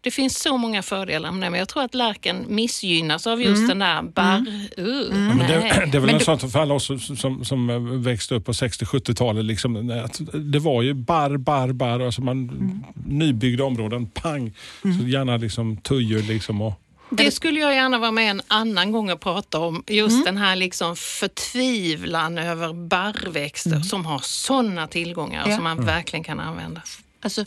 det 0.03 0.11
finns 0.11 0.39
så 0.39 0.57
många 0.57 0.83
fördelar 0.83 1.31
med 1.31 1.41
det, 1.41 1.49
men 1.49 1.59
jag 1.59 1.69
tror 1.69 1.83
att 1.83 1.93
lärken 1.95 2.45
missgynnas 2.49 3.27
av 3.27 3.41
just 3.41 3.67
den 3.67 3.79
där 3.79 4.01
barr... 4.01 4.45
Uh, 4.79 5.13
men 5.13 5.37
det, 5.37 5.45
det 5.45 5.57
är 5.57 5.89
väl 5.91 6.01
Men 6.01 6.09
en 6.09 6.17
du- 6.17 6.23
sånt 6.25 6.51
för 6.51 6.59
alla 6.59 6.73
oss 6.73 6.85
som, 6.85 6.99
som, 6.99 7.45
som 7.45 8.03
växte 8.03 8.35
upp 8.35 8.45
på 8.45 8.51
60-70-talet. 8.51 9.45
Liksom, 9.45 10.01
att 10.05 10.21
det 10.33 10.59
var 10.59 10.81
ju 10.81 10.93
barr, 10.93 11.37
barr, 11.37 11.71
barr. 11.71 11.99
Alltså 11.99 12.21
man, 12.21 12.83
Nybyggda 13.05 13.63
områden, 13.63 14.05
pang. 14.05 14.53
Så 14.81 15.07
gärna 15.07 15.37
liksom 15.37 15.77
tujor 15.77 16.21
liksom 16.21 16.61
och 16.61 16.73
Det 17.09 17.31
skulle 17.31 17.59
jag 17.59 17.73
gärna 17.75 17.97
vara 17.97 18.11
med 18.11 18.31
en 18.31 18.41
annan 18.47 18.91
gång 18.91 19.11
och 19.11 19.19
prata 19.21 19.59
om. 19.59 19.83
Just 19.87 20.25
den 20.25 20.37
här 20.37 20.55
liksom 20.55 20.95
förtvivlan 20.95 22.37
över 22.37 22.73
barrväxter 22.73 23.79
som 23.79 24.05
har 24.05 24.19
sådana 24.23 24.87
tillgångar 24.87 25.43
Ja. 25.49 25.55
som 25.55 25.63
man 25.63 25.85
verkligen 25.85 26.23
kan 26.23 26.39
använda. 26.39 26.81
alltså, 27.21 27.45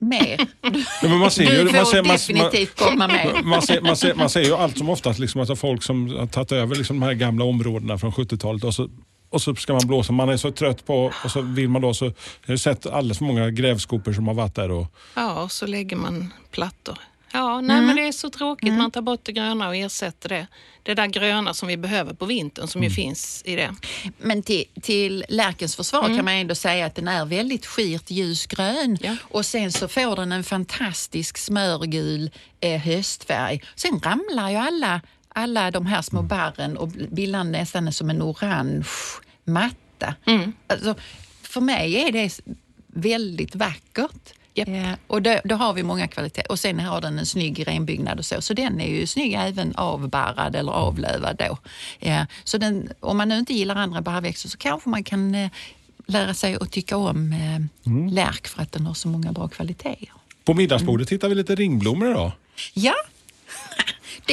mer. 0.00 0.46
Ja, 1.02 1.08
men 1.08 1.18
man 1.18 1.30
ser 1.30 1.44
Du 1.44 1.50
ju, 1.56 1.66
får 1.68 1.76
man 1.76 1.86
ser, 1.86 2.02
man, 2.02 2.12
definitivt 2.12 2.78
komma 2.78 3.06
med. 3.06 3.30
man, 3.34 3.44
man, 3.48 3.62
ser, 3.62 3.80
man, 3.80 3.96
ser, 3.96 4.14
man 4.14 4.30
ser 4.30 4.42
ju 4.42 4.54
allt 4.54 4.78
som 4.78 4.88
oftast 4.90 5.18
liksom, 5.18 5.40
alltså 5.40 5.56
folk 5.56 5.82
som 5.82 6.16
har 6.18 6.26
tagit 6.26 6.52
över 6.52 6.76
liksom, 6.76 7.00
de 7.00 7.06
här 7.06 7.14
gamla 7.14 7.44
områdena 7.44 7.98
från 7.98 8.12
70-talet 8.12 8.64
och 8.64 8.74
så, 8.74 8.88
och 9.30 9.42
så 9.42 9.54
ska 9.54 9.72
man 9.72 9.86
blåsa. 9.86 10.12
Man 10.12 10.28
är 10.28 10.36
så 10.36 10.50
trött 10.50 10.86
på 10.86 11.12
och 11.24 11.30
så 11.30 11.40
vill 11.40 11.68
man 11.68 11.82
då 11.82 11.94
så. 11.94 12.04
Jag 12.04 12.52
har 12.52 12.56
sett 12.56 12.86
alldeles 12.86 13.18
för 13.18 13.24
många 13.24 13.50
grävskopor 13.50 14.12
som 14.12 14.26
har 14.28 14.34
varit 14.34 14.54
där. 14.54 14.70
Och, 14.70 14.86
Ja, 15.14 15.42
och 15.42 15.52
så 15.52 15.66
lägger 15.66 15.96
man 15.96 16.32
plattor. 16.50 16.98
Ja, 17.32 17.60
nej 17.60 17.80
men 17.80 17.96
det 17.96 18.02
är 18.08 18.12
så 18.12 18.30
tråkigt. 18.30 18.72
Man 18.72 18.90
tar 18.90 19.02
bort 19.02 19.20
det 19.24 19.32
gröna 19.32 19.68
och 19.68 19.76
ersätter 19.76 20.28
det. 20.28 20.46
Det 20.82 20.94
där 20.94 21.06
gröna 21.06 21.54
som 21.54 21.68
vi 21.68 21.76
behöver 21.76 22.14
på 22.14 22.26
vintern 22.26 22.68
som 22.68 22.82
ju 22.82 22.90
finns 22.90 23.42
i 23.44 23.56
det. 23.56 23.74
Men 24.18 24.42
till, 24.42 24.64
till 24.82 25.24
lärkens 25.28 25.76
försvar 25.76 26.06
kan 26.06 26.24
man 26.24 26.34
ändå 26.34 26.54
säga 26.54 26.86
att 26.86 26.94
den 26.94 27.08
är 27.08 27.24
väldigt 27.24 27.66
skirt 27.66 28.10
ljusgrön 28.10 28.98
Ja. 29.00 29.16
och 29.22 29.46
sen 29.46 29.72
så 29.72 29.88
får 29.88 30.16
den 30.16 30.32
en 30.32 30.44
fantastisk 30.44 31.38
smörgul 31.38 32.30
eh, 32.60 32.80
höstfärg. 32.80 33.62
Sen 33.74 34.00
ramlar 34.00 34.50
ju 34.50 34.56
alla, 34.56 35.00
alla 35.28 35.70
de 35.70 35.86
här 35.86 36.02
små 36.02 36.22
barren 36.22 36.76
och 36.76 36.88
bildar 36.88 37.44
nästan 37.44 37.92
som 37.92 38.10
en 38.10 38.22
orange 38.22 38.86
matta. 39.44 40.14
Alltså, 40.66 40.94
för 41.42 41.60
mig 41.60 41.96
är 41.96 42.12
det 42.12 42.40
väldigt 42.86 43.54
vackert. 43.56 44.32
Eh, 44.54 44.92
och 45.06 45.22
då, 45.22 45.40
då 45.44 45.54
har 45.54 45.72
vi 45.72 45.82
många 45.82 46.08
kvaliteter. 46.08 46.52
Och 46.52 46.58
sen 46.58 46.80
har 46.80 47.00
den 47.00 47.18
en 47.18 47.26
snygg 47.26 47.68
renbyggnad 47.68 48.18
och 48.18 48.24
så. 48.24 48.40
Så 48.40 48.54
den 48.54 48.80
är 48.80 48.88
ju 48.88 49.06
snygg 49.06 49.34
även 49.38 49.76
avbarrad 49.76 50.56
eller 50.56 50.72
avlövad 50.72 51.36
då. 51.36 51.58
Eh, 52.00 52.22
så 52.44 52.58
den, 52.58 52.92
om 53.00 53.16
man 53.16 53.28
nu 53.28 53.38
inte 53.38 53.54
gillar 53.54 53.76
andra 53.76 54.00
barrväxter 54.00 54.48
så 54.48 54.58
kanske 54.58 54.88
man 54.88 55.04
kan 55.04 55.34
eh, 55.34 55.50
lära 56.06 56.34
sig 56.34 56.56
att 56.60 56.72
tycka 56.72 56.96
om 56.96 57.32
eh, 57.32 58.12
lärk 58.12 58.48
för 58.48 58.62
att 58.62 58.72
den 58.72 58.86
har 58.86 58.94
så 58.94 59.08
många 59.08 59.32
bra 59.32 59.48
kvaliteter. 59.48 60.08
På 60.44 60.54
middagsbordet 60.54 61.10
hittar 61.10 61.28
vi 61.28 61.34
lite 61.34 61.54
ringblommor 61.54 62.10
idag. 62.10 62.32
Ja, 62.74 62.94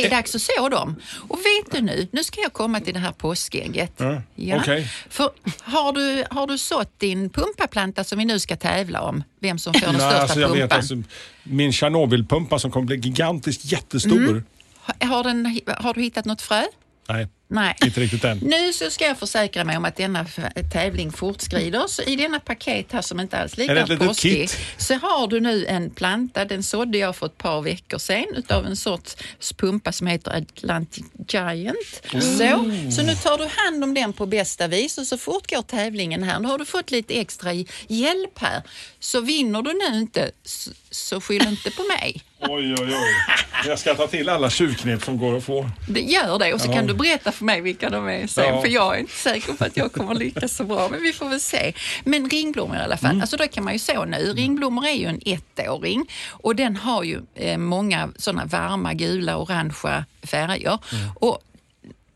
det 0.01 0.07
är 0.07 0.09
dags 0.09 0.35
att 0.35 0.41
så 0.41 0.69
dem. 0.69 0.95
Och 1.27 1.37
vet 1.37 1.71
du 1.71 1.81
nu, 1.81 2.07
nu 2.11 2.23
ska 2.23 2.41
jag 2.41 2.53
komma 2.53 2.79
till 2.79 2.93
det 2.93 2.99
här 2.99 3.11
påskägget. 3.11 4.01
Ja, 4.35 4.57
okej. 4.61 4.91
För 5.09 5.29
har 5.61 5.93
du, 5.93 6.23
har 6.29 6.47
du 6.47 6.57
sått 6.57 6.99
din 6.99 7.29
pumpaplanta 7.29 8.03
som 8.03 8.19
vi 8.19 8.25
nu 8.25 8.39
ska 8.39 8.55
tävla 8.55 9.01
om? 9.01 9.23
Vem 9.39 9.59
som 9.59 9.73
får 9.73 9.87
den 9.87 9.95
största 9.95 10.21
alltså 10.21 10.39
jag 10.39 10.49
vet, 10.49 10.59
pumpan? 10.59 10.77
alltså, 10.77 10.95
min 11.43 11.73
Tjernobylpumpa 11.73 12.59
som 12.59 12.71
kommer 12.71 12.85
bli 12.85 12.95
gigantiskt 12.95 13.71
jättestor. 13.71 14.43
Har, 14.75 15.07
har, 15.07 15.23
den, 15.23 15.59
har 15.77 15.93
du 15.93 16.01
hittat 16.01 16.25
något 16.25 16.41
frö? 16.41 16.63
Nej, 17.09 17.27
Nej. 17.49 17.75
inte 17.83 17.99
riktigt 17.99 18.23
än. 18.23 18.37
Nu 18.37 18.73
så 18.73 18.89
ska 18.89 19.05
jag 19.05 19.17
försäkra 19.17 19.63
mig 19.63 19.77
om 19.77 19.85
att 19.85 19.95
denna 19.95 20.25
tävling 20.73 21.11
fortskrider. 21.11 21.87
Så 21.87 22.01
I 22.01 22.15
denna 22.15 22.39
paket 22.39 22.91
här 22.91 23.01
som 23.01 23.19
inte 23.19 23.37
alls 23.37 23.57
liknar 23.57 24.07
påskig 24.07 24.49
så 24.77 24.93
har 24.93 25.27
du 25.27 25.39
nu 25.39 25.65
en 25.65 25.89
planta. 25.89 26.45
Den 26.45 26.63
sådde 26.63 26.97
jag 26.97 27.15
för 27.15 27.25
ett 27.25 27.37
par 27.37 27.61
veckor 27.61 27.97
sedan 27.97 28.25
utav 28.35 28.65
en 28.65 28.75
sorts 28.75 29.15
pumpa 29.57 29.91
som 29.91 30.07
heter 30.07 30.31
Atlantic 30.31 31.05
Giant. 31.27 32.01
Så, 32.11 32.71
så 32.91 33.03
nu 33.03 33.15
tar 33.15 33.37
du 33.37 33.47
hand 33.55 33.83
om 33.83 33.93
den 33.93 34.13
på 34.13 34.25
bästa 34.25 34.67
vis 34.67 34.97
och 34.97 35.07
så 35.07 35.17
fortgår 35.17 35.61
tävlingen 35.61 36.23
här. 36.23 36.39
Nu 36.39 36.47
har 36.47 36.57
du 36.57 36.65
fått 36.65 36.91
lite 36.91 37.19
extra 37.19 37.53
hjälp 37.87 38.39
här. 38.39 38.61
Så 38.99 39.21
vinner 39.21 39.61
du 39.61 39.73
nu 39.73 39.99
inte 39.99 40.31
så, 40.43 40.71
så 40.91 41.21
skyll 41.21 41.47
inte 41.47 41.71
på 41.71 41.83
mig. 41.83 42.23
Oj, 42.39 42.73
oj, 42.79 42.87
oj. 42.95 43.35
Jag 43.67 43.79
ska 43.79 43.95
ta 43.95 44.07
till 44.07 44.29
alla 44.29 44.49
tjuvknep 44.49 45.03
som 45.03 45.17
går 45.17 45.37
att 45.37 45.43
få. 45.43 45.69
Det 45.89 46.01
gör 46.01 46.39
det 46.39 46.53
och 46.53 46.61
så 46.61 46.67
Ja. 46.69 46.73
kan 46.73 46.87
du 46.87 46.93
berätta 46.93 47.31
för 47.31 47.45
mig 47.45 47.61
vilka 47.61 47.89
de 47.89 48.07
är 48.09 48.27
sen. 48.27 48.45
Ja. 48.55 48.61
För 48.61 48.67
jag 48.67 48.95
är 48.95 48.99
inte 48.99 49.13
säker 49.13 49.53
på 49.53 49.63
att 49.65 49.77
jag 49.77 49.93
kommer 49.93 50.15
lyckas 50.15 50.55
så 50.55 50.63
bra, 50.63 50.87
men 50.91 51.01
vi 51.01 51.13
får 51.13 51.29
väl 51.29 51.39
se. 51.39 51.73
Men 52.03 52.29
ringblommor 52.29 52.75
i 52.77 52.79
alla 52.79 52.97
fall, 52.97 53.21
alltså 53.21 53.37
då 53.37 53.47
kan 53.47 53.63
man 53.63 53.73
ju 53.73 53.79
så 53.79 54.05
nu. 54.05 54.33
Ringblommor 54.33 54.85
är 54.87 54.93
ju 54.93 55.05
en 55.05 55.21
ettåring 55.25 56.05
och 56.29 56.55
den 56.55 56.75
har 56.75 57.03
ju 57.03 57.21
eh, 57.35 57.57
många 57.57 58.09
sådana 58.17 58.45
varma 58.45 58.93
gula, 58.93 59.37
orangea 59.37 60.05
färger. 60.23 60.79
Och 61.15 61.39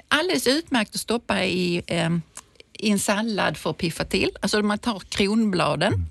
alldeles 0.07 0.47
utmärkt 0.47 0.95
att 0.95 1.01
stoppa 1.01 1.43
i, 1.43 1.81
eh, 1.87 2.09
i 2.73 2.89
en 2.91 2.99
sallad 2.99 3.57
för 3.57 3.69
att 3.69 3.77
piffa 3.77 4.03
till. 4.05 4.29
Alltså 4.41 4.61
man 4.61 4.77
tar 4.79 4.99
kronbladen 4.99 6.05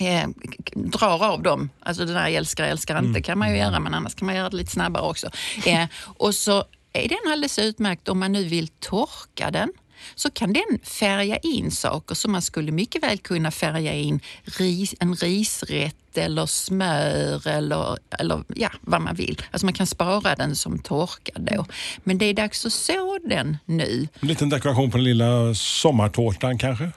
eh, 0.00 0.28
drar 0.74 1.24
av 1.24 1.42
dem. 1.42 1.70
Alltså 1.80 2.04
det 2.04 2.12
där 2.12 2.28
älskar, 2.28 2.64
älskar 2.64 2.98
inte 2.98 3.22
kan 3.22 3.38
man 3.38 3.50
ju 3.50 3.56
göra, 3.56 3.80
men 3.80 3.94
annars 3.94 4.14
kan 4.14 4.26
man 4.26 4.36
göra 4.36 4.50
det 4.50 4.56
lite 4.56 4.70
snabbare 4.70 5.02
också. 5.02 5.30
Eh, 5.66 5.84
och 6.04 6.34
så 6.34 6.64
är 6.92 7.08
den 7.08 7.32
alldeles 7.32 7.58
utmärkt 7.58 8.08
om 8.08 8.18
man 8.18 8.32
nu 8.32 8.44
vill 8.44 8.68
torka 8.68 9.50
den 9.50 9.72
så 10.14 10.30
kan 10.30 10.52
den 10.52 10.78
färga 10.82 11.36
in 11.36 11.70
saker 11.70 12.14
som 12.14 12.32
man 12.32 12.42
skulle 12.42 12.72
mycket 12.72 13.02
väl 13.02 13.18
kunna 13.18 13.50
färga 13.50 13.94
in 13.94 14.20
ris, 14.44 14.94
en 15.00 15.14
risrätt 15.14 15.96
eller 16.14 16.46
smör 16.46 17.48
eller, 17.48 17.98
eller 18.18 18.42
ja, 18.54 18.70
vad 18.80 19.02
man 19.02 19.14
vill. 19.14 19.42
Alltså 19.50 19.66
man 19.66 19.72
kan 19.72 19.86
spara 19.86 20.34
den 20.34 20.56
som 20.56 20.78
torkad 20.78 21.48
då. 21.52 21.66
Men 22.04 22.18
det 22.18 22.24
är 22.24 22.34
dags 22.34 22.66
att 22.66 22.72
så 22.72 23.18
den 23.24 23.56
nu. 23.64 24.08
En 24.20 24.28
liten 24.28 24.48
dekoration 24.48 24.90
på 24.90 24.96
den 24.96 25.04
lilla 25.04 25.54
sommartårtan 25.54 26.58
kanske? 26.58 26.92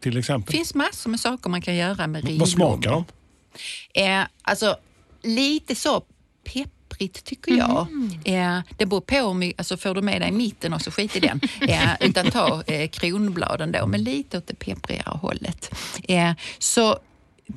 Till 0.00 0.16
exempel. 0.18 0.52
Det 0.52 0.58
finns 0.58 0.74
massor 0.74 1.10
med 1.10 1.20
saker 1.20 1.50
man 1.50 1.60
kan 1.62 1.76
göra 1.76 2.06
med 2.06 2.22
Vad 2.22 2.28
ringblommor. 2.30 2.46
smakar 2.46 2.90
de? 2.90 3.04
Eh, 3.94 4.24
alltså 4.42 4.76
lite 5.22 5.74
så 5.74 6.02
pepprigt 6.44 7.24
tycker 7.24 7.52
jag. 7.56 7.86
Eh, 8.24 8.58
det 8.76 8.86
beror 8.86 9.00
på, 9.00 9.34
mycket- 9.34 9.60
alltså 9.60 9.76
får 9.76 9.94
du 9.94 10.02
med 10.02 10.20
dig 10.22 10.32
mitten 10.32 10.72
och 10.72 10.80
så 10.82 10.90
skit 10.90 11.16
i 11.16 11.20
den. 11.20 11.40
Eh, 11.68 11.88
utan 12.00 12.26
ta 12.30 12.62
eh, 12.66 12.88
kronbladen 12.88 13.72
då, 13.72 13.86
men 13.86 14.02
lite 14.04 14.38
åt 14.38 14.46
det 14.46 14.54
pepprigare 14.54 15.18
hållet. 15.18 15.74
Eh, 16.08 16.32
så 16.58 16.98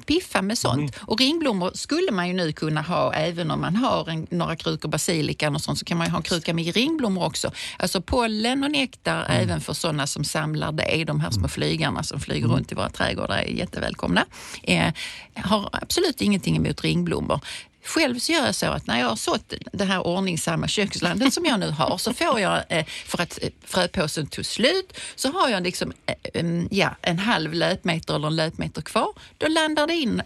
piffa 0.06 0.42
med 0.42 0.58
sånt. 0.58 0.96
Och 1.02 1.20
ringblommor 1.20 1.72
skulle 1.74 2.12
man 2.12 2.28
ju 2.28 2.34
nu 2.34 2.52
kunna 2.52 2.82
ha 2.82 3.14
även 3.14 3.52
om 3.52 3.62
man 3.62 3.76
har 3.76 4.10
en, 4.10 4.28
några 4.30 4.56
krukor 4.56 4.90
basilika 4.90 5.50
och 5.50 5.62
sånt 5.62 5.80
så 5.80 5.86
kan 5.86 5.98
man 5.98 6.10
ha 6.10 6.18
en 6.18 6.24
kruka 6.24 6.54
med 6.54 6.76
ringblommor 6.76 7.26
också. 7.26 7.52
Alltså 7.78 8.02
pollen 8.02 8.64
och 8.64 8.72
nektar 8.72 9.26
även 9.30 9.62
för 9.62 9.74
sådana 9.74 10.08
som 10.08 10.24
samlar 10.24 10.72
det. 10.72 11.04
De 11.04 11.20
här 11.20 11.32
små 11.32 11.48
flygarna 11.48 12.04
som 12.04 12.20
flyger 12.20 12.48
runt 12.48 12.72
i 12.72 12.76
våra 12.76 12.90
trädgårdar 12.90 13.38
är 13.38 13.44
jättevälkomna. 13.44 14.26
Eh, 14.64 14.94
har 15.36 15.70
absolut 15.72 16.22
ingenting 16.22 16.56
emot 16.58 16.84
ringblommor. 16.84 17.40
Själv 17.84 18.20
så 18.20 18.32
gör 18.32 18.46
jag 18.46 18.56
så 18.56 18.66
att 18.66 18.88
när 18.88 19.00
jag 19.00 19.08
har 19.08 19.16
sått 19.16 19.54
det 19.72 19.86
här 19.86 20.08
ordningsamma 20.08 20.68
kökslandet 20.68 21.34
som 21.34 21.46
jag 21.46 21.60
nu 21.60 21.70
har 21.70 21.98
så 21.98 22.14
får 22.14 22.40
jag, 22.40 22.64
eh, 22.70 22.86
för 22.86 23.22
att 23.22 23.40
eh, 23.42 23.50
fröpåsen 23.66 24.28
tog 24.28 24.46
slut, 24.46 24.98
så 25.16 25.32
har 25.32 25.50
jag 25.50 25.64
liksom 25.64 25.94
eh, 26.06 26.46
ja, 26.72 26.96
en 27.02 27.20
halv 27.20 27.54
löpmeter 27.54 28.16
eller 28.16 28.28
en 28.28 28.36
löpmeter 28.36 28.82
kvar. 28.82 29.14
Då 29.38 29.48
landar 29.48 29.88
det 29.88 29.96
in 29.96 30.22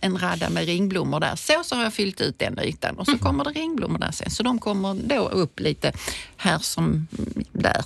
en 0.00 0.18
radda 0.18 0.50
med 0.50 0.66
ringblommor 0.66 1.20
där. 1.20 1.36
Så, 1.36 1.64
så 1.64 1.76
har 1.76 1.82
jag 1.82 1.94
fyllt 1.94 2.20
ut 2.20 2.38
den 2.38 2.58
ytan 2.58 2.98
och 2.98 3.06
så 3.06 3.18
kommer 3.18 3.44
det 3.44 3.50
ringblommor 3.50 3.98
där 3.98 4.10
sen. 4.10 4.30
Så 4.30 4.42
de 4.42 4.58
kommer 4.58 4.94
då 4.94 5.28
upp 5.28 5.60
lite 5.60 5.92
här 6.36 6.58
som 6.58 6.84
mm, 6.84 7.44
där. 7.52 7.84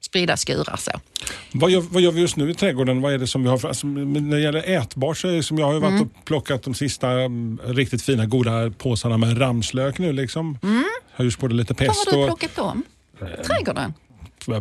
Spridda 0.00 0.36
skurar 0.36 0.76
så. 0.76 0.90
Vad 1.52 1.70
gör, 1.70 1.80
vad 1.80 2.02
gör 2.02 2.12
vi 2.12 2.20
just 2.20 2.36
nu 2.36 2.50
i 2.50 2.54
trädgården? 2.54 3.00
Vad 3.00 3.12
är 3.14 3.18
det 3.18 3.26
som 3.26 3.42
vi 3.42 3.48
har 3.48 3.58
för, 3.58 3.68
alltså, 3.68 3.86
när 3.86 4.36
det 4.36 4.42
gäller 4.42 4.62
ätbart 4.78 5.18
så 5.18 5.28
är 5.28 5.32
det 5.32 5.42
som 5.42 5.58
jag 5.58 5.66
har 5.66 5.74
ju 5.74 5.80
varit 5.80 5.90
Mm. 5.92 6.02
och 6.02 6.24
plockat 6.24 6.62
de 6.62 6.74
sista 6.74 7.10
mm, 7.10 7.58
riktigt 7.64 8.02
fina 8.02 8.26
goda 8.26 8.70
påsarna 8.78 9.18
med 9.18 9.40
ramslök 9.40 9.98
nu 9.98 10.12
liksom. 10.12 10.58
Har 11.14 11.24
gjort 11.24 11.38
både 11.38 11.54
lite 11.54 11.72
Vad 11.72 11.78
pesto 11.88 12.10
Mm. 12.10 12.20
har 12.20 12.26
du 12.26 12.36
plockat 12.36 12.56
dem? 12.56 12.82
Trädgården? 13.46 13.94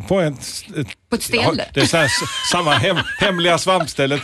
på 0.08 0.20
ett, 0.22 0.34
ett, 0.78 0.88
På 1.10 1.16
ett 1.16 1.24
ställe? 1.24 1.44
Ja, 1.58 1.64
det 1.74 1.82
är 1.82 1.86
så 1.86 1.98
här, 1.98 2.10
samma 2.52 2.72
hem, 2.72 2.98
hemliga 3.20 3.58
svampstället. 3.58 4.22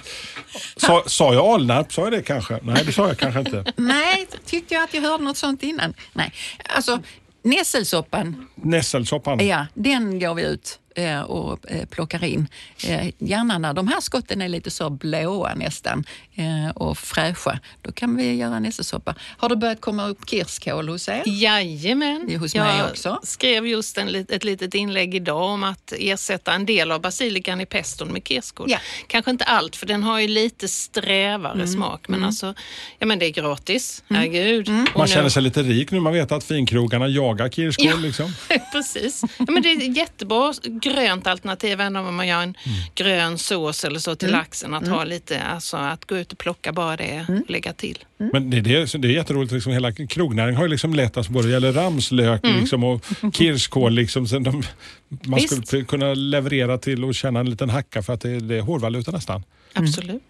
Sa, 0.78 1.04
sa 1.08 1.34
jag 1.34 1.46
Alnarp? 1.46 1.94
Sa 1.94 2.02
jag 2.02 2.12
det 2.12 2.22
kanske? 2.22 2.60
Nej, 2.64 2.84
det 2.86 2.92
sa 2.92 3.08
jag 3.08 3.18
kanske 3.18 3.40
inte. 3.40 3.74
Nej, 3.78 4.28
tyckte 4.46 4.74
jag 4.74 4.84
att 4.84 4.94
jag 4.94 5.02
hörde 5.02 5.24
något 5.24 5.38
sånt 5.38 5.64
innan. 5.64 5.94
Nej, 6.14 6.34
alltså 6.76 7.00
nässelsoppan 7.44 8.48
Nässelsoppan. 8.56 9.48
Ja, 9.48 9.66
den 9.74 10.20
går 10.20 10.34
vi 10.36 10.44
ut 10.44 10.80
eh, 10.80 10.81
och 11.28 11.72
eh, 11.72 11.86
plockar 11.86 12.24
in. 12.24 12.48
Eh, 12.88 13.08
gärna 13.18 13.58
när 13.58 13.74
de 13.74 13.88
här 13.88 14.02
skotten 14.02 14.42
är 14.42 14.50
lite 14.50 14.72
så 14.72 14.90
blåa 14.90 15.54
nästan 15.56 16.04
eh, 16.36 16.70
och 16.76 16.98
fräscha. 16.98 17.60
Då 17.82 17.92
kan 17.92 18.16
vi 18.16 18.36
göra 18.36 18.60
nässelsoppa. 18.60 19.16
Har 19.38 19.50
det 19.50 19.56
börjat 19.56 19.82
komma 19.82 20.08
upp 20.08 20.30
kirskål 20.30 20.90
hos 20.90 21.10
er? 21.10 21.24
Jajamän. 21.26 22.26
Det 22.28 22.34
är 22.34 22.38
hos 22.38 22.56
jag 22.56 22.66
mig 22.66 22.84
också. 22.92 23.20
skrev 23.24 23.68
just 23.68 23.98
en, 23.98 24.16
ett 24.30 24.44
litet 24.44 24.74
inlägg 24.74 25.16
idag 25.16 25.42
om 25.44 25.64
att 25.64 25.94
ersätta 25.98 26.54
en 26.54 26.66
del 26.66 26.92
av 26.92 27.02
basilikan 27.02 27.62
i 27.62 27.66
peston 27.66 28.08
med 28.08 28.28
kirskål. 28.28 28.72
Ja. 28.72 28.78
Kanske 29.08 29.32
inte 29.32 29.44
allt, 29.46 29.76
för 29.76 29.86
den 29.86 30.04
har 30.04 30.20
ju 30.20 30.28
lite 30.28 30.68
strävare 30.68 31.68
smak. 31.68 32.08
Men 32.08 32.24
alltså, 32.24 32.54
ja 33.00 33.06
men 33.06 33.20
det 33.20 33.26
är 33.26 33.30
gratis. 33.32 34.04
Herregud. 34.10 34.70
Och 34.70 35.00
Man 35.00 35.08
nu- 35.08 35.14
känner 35.14 35.30
sig 35.30 35.44
lite 35.44 35.64
rik 35.64 35.92
nu. 35.92 36.00
Man 36.00 36.14
vet 36.14 36.32
att 36.32 36.44
finkrogarna 36.44 37.08
jagar 37.08 37.50
kirskål. 37.50 37.86
Ja. 37.88 37.96
Liksom. 37.96 38.34
Precis. 38.72 39.22
Ja, 39.38 39.46
men 39.48 39.64
det 39.64 39.72
är 39.72 39.98
jättebra 39.98 40.54
grönt 40.82 41.28
alternativ 41.28 41.72
även 41.82 41.96
om 41.96 42.16
man 42.16 42.28
gör 42.28 42.42
en 42.42 42.56
grön 42.96 43.38
sås 43.38 43.84
eller 43.86 44.00
så 44.00 44.16
till 44.16 44.32
laxen. 44.32 44.74
Att 44.74 44.88
ha 44.88 45.04
lite, 45.04 45.42
alltså 45.42 45.78
att 45.78 46.06
gå 46.06 46.18
ut 46.18 46.32
och 46.32 46.38
plocka 46.38 46.72
bara 46.74 46.98
det 46.98 47.26
och 47.30 47.50
lägga 47.52 47.74
till. 47.74 47.98
Men 48.18 48.50
det, 48.50 48.62
det, 48.62 48.76
är- 48.76 48.98
det 48.98 49.08
är 49.08 49.12
jätteroligt. 49.12 49.54
Liksom, 49.54 49.72
hela 49.74 49.92
krognäringen 49.92 50.56
har 50.58 50.64
ju 50.64 50.70
liksom 50.70 50.94
lett 50.94 51.18
oss 51.18 51.30
både 51.30 51.48
det 51.48 51.52
gäller 51.52 51.72
ramslök 51.74 52.42
liksom, 52.44 52.84
och 52.84 53.06
kirskål. 53.34 53.94
Liksom, 53.94 54.28
så 54.28 54.40
de, 54.40 54.64
man 55.10 55.40
Visst. 55.40 55.68
skulle 55.68 55.84
kunna 55.84 56.14
leverera 56.14 56.78
till 56.78 57.04
och 57.04 57.16
tjäna 57.16 57.40
en 57.40 57.50
liten 57.50 57.70
hacka 57.70 58.04
för 58.04 58.14
att 58.14 58.22
det, 58.22 58.40
det 58.40 58.56
är 58.58 58.62
hårdvaluta 58.62 59.12
nästan. 59.12 59.44
Absolut. 59.74 60.22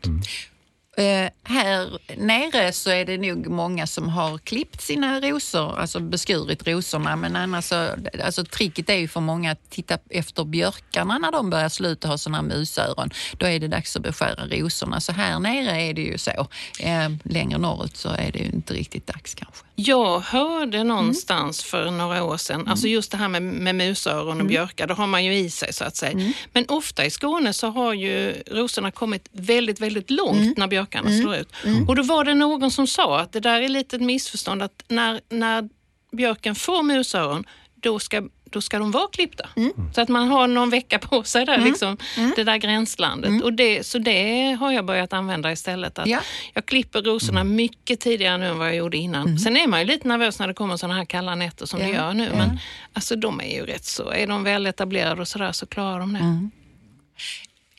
Eh, 0.98 1.30
här 1.44 2.00
nere 2.18 2.72
så 2.72 2.90
är 2.90 3.06
det 3.06 3.18
nog 3.18 3.48
många 3.48 3.88
som 3.88 4.10
har 4.10 4.38
klippt 4.38 4.82
sina 4.82 5.20
rosor, 5.20 5.80
alltså 5.80 6.00
beskurit 6.00 6.68
rosorna. 6.68 7.16
Men 7.16 7.36
annars 7.36 7.66
så, 7.66 7.90
alltså 8.24 8.44
tricket 8.46 8.90
är 8.90 8.96
ju 8.96 9.08
för 9.08 9.20
många 9.20 9.52
att 9.52 9.70
titta 9.70 9.98
efter 10.10 10.44
björkarna 10.44 11.18
när 11.18 11.32
de 11.32 11.50
börjar 11.50 11.70
sluta 11.70 12.08
ha 12.08 12.18
här 12.34 12.42
musöron. 12.42 13.10
Då 13.38 13.46
är 13.46 13.60
det 13.60 13.68
dags 13.68 13.96
att 13.96 14.02
beskära 14.02 14.48
rosorna. 14.48 15.00
Så 15.00 15.12
här 15.12 15.40
nere 15.40 15.82
är 15.82 15.94
det 15.94 16.02
ju 16.02 16.18
så. 16.18 16.48
Eh, 16.80 17.10
längre 17.24 17.58
norrut 17.58 17.98
så 17.98 18.10
är 18.10 18.32
det 18.32 18.40
ju 18.40 18.46
inte 18.46 18.74
riktigt 18.74 19.08
dags 19.08 19.34
kanske. 19.34 19.66
Jag 19.76 20.20
hörde 20.20 20.84
någonstans 20.84 21.64
för 21.64 21.92
några 21.92 22.24
år 22.24 22.38
sedan, 22.38 22.68
alltså 22.68 22.88
just 22.88 23.12
det 23.12 23.18
här 23.18 23.28
med, 23.28 23.42
med 23.44 23.76
musöron 23.76 24.42
och 24.42 24.48
björkar, 24.48 24.88
det 24.88 24.94
har 24.94 25.08
man 25.08 25.26
ju 25.26 25.34
i 25.34 25.50
sig 25.50 25.74
så 25.74 25.84
att 25.84 25.96
säga. 25.96 26.34
Men 26.54 26.66
ofta 26.68 27.06
i 27.06 27.10
Skåne 27.10 27.54
så 27.54 27.68
har 27.68 27.94
ju 27.94 28.44
rosorna 28.52 28.92
kommit 28.92 29.30
väldigt, 29.32 29.80
väldigt 29.80 30.10
långt 30.10 30.58
när 30.58 30.68
björkarna 30.68 30.81
slår 31.22 31.36
ut. 31.36 31.50
Och 31.88 31.96
då 31.96 32.04
var 32.04 32.24
det 32.24 32.34
någon 32.34 32.72
som 32.72 32.88
sa 32.88 33.20
att 33.20 33.32
det 33.32 33.40
där 33.40 33.62
är 33.62 33.70
lite 33.70 33.96
ett 33.96 34.02
missförstånd 34.02 34.64
att 34.64 34.84
när, 34.88 35.22
när 35.30 35.70
björken 36.12 36.56
får 36.56 36.84
musöron 36.84 37.44
då 37.76 38.00
ska, 38.00 38.22
då 38.50 38.62
ska 38.62 38.80
de 38.80 38.92
vara 38.92 39.08
klippta. 39.08 39.50
Så 39.96 40.02
att 40.02 40.10
man 40.10 40.28
har 40.28 40.48
någon 40.48 40.70
vecka 40.70 41.00
på 41.00 41.24
sig 41.24 41.46
där, 41.46 41.58
liksom, 41.58 41.98
det 42.36 42.44
där 42.44 42.58
gränslandet. 42.58 43.44
Och 43.44 43.54
det, 43.54 43.86
så 43.86 43.98
det 44.00 44.52
har 44.60 44.72
jag 44.72 44.86
börjat 44.86 45.14
använda 45.14 45.52
istället. 45.52 46.00
Att 46.00 46.08
Ja. 46.08 46.20
Jag 46.54 46.66
klipper 46.66 47.02
rosorna 47.02 47.44
mycket 47.44 48.00
tidigare 48.00 48.38
nu 48.38 48.48
än 48.48 48.58
vad 48.58 48.68
jag 48.68 48.76
gjorde 48.76 48.98
innan. 48.98 49.40
Sen 49.40 49.58
är 49.58 49.68
man 49.68 49.80
ju 49.80 49.86
lite 49.86 50.08
nervös 50.08 50.40
när 50.40 50.48
det 50.48 50.54
kommer 50.54 50.78
sådana 50.78 50.94
här 50.98 51.06
kalla 51.06 51.36
nätter 51.36 51.66
som 51.66 51.80
Ja. 51.80 51.86
det 51.88 51.92
gör 51.94 52.14
nu. 52.14 52.30
Men 52.38 52.60
alltså, 52.94 53.16
de 53.16 53.42
är 53.42 53.56
ju 53.56 53.66
rätt 53.66 53.86
så, 53.86 54.10
är 54.12 54.28
de 54.28 54.44
väl 54.44 54.66
etablerade 54.66 55.22
och 55.22 55.28
sådär 55.28 55.52
så 55.52 55.66
klarar 55.66 56.00
de 56.00 56.14
det. 56.14 56.50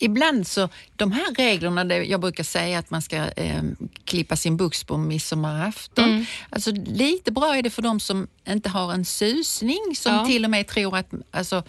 Ibland 0.02 0.46
så, 0.46 0.68
de 0.96 1.12
här 1.12 1.34
reglerna, 1.34 1.84
det, 1.84 1.96
jag 2.04 2.20
brukar 2.20 2.44
säga 2.44 2.78
att 2.78 2.90
man 2.90 3.02
ska 3.02 3.16
eh, 3.16 3.62
klippa 4.04 4.36
sin 4.36 4.56
bux 4.56 4.84
på 4.84 4.96
midsommarafton. 4.96 6.04
Mm. 6.04 6.24
Alltså, 6.50 6.70
lite 6.86 7.32
bra 7.32 7.56
är 7.56 7.62
det 7.62 7.70
för 7.70 7.82
de 7.82 8.00
som 8.00 8.26
inte 8.48 8.68
har 8.68 8.92
en 8.92 9.04
susning, 9.04 9.80
som 9.96 10.14
Ja. 10.14 10.26
till 10.26 10.44
och 10.44 10.50
med 10.50 10.66
tror 10.66 10.96
att 10.96 11.10
alltså, 11.30 11.62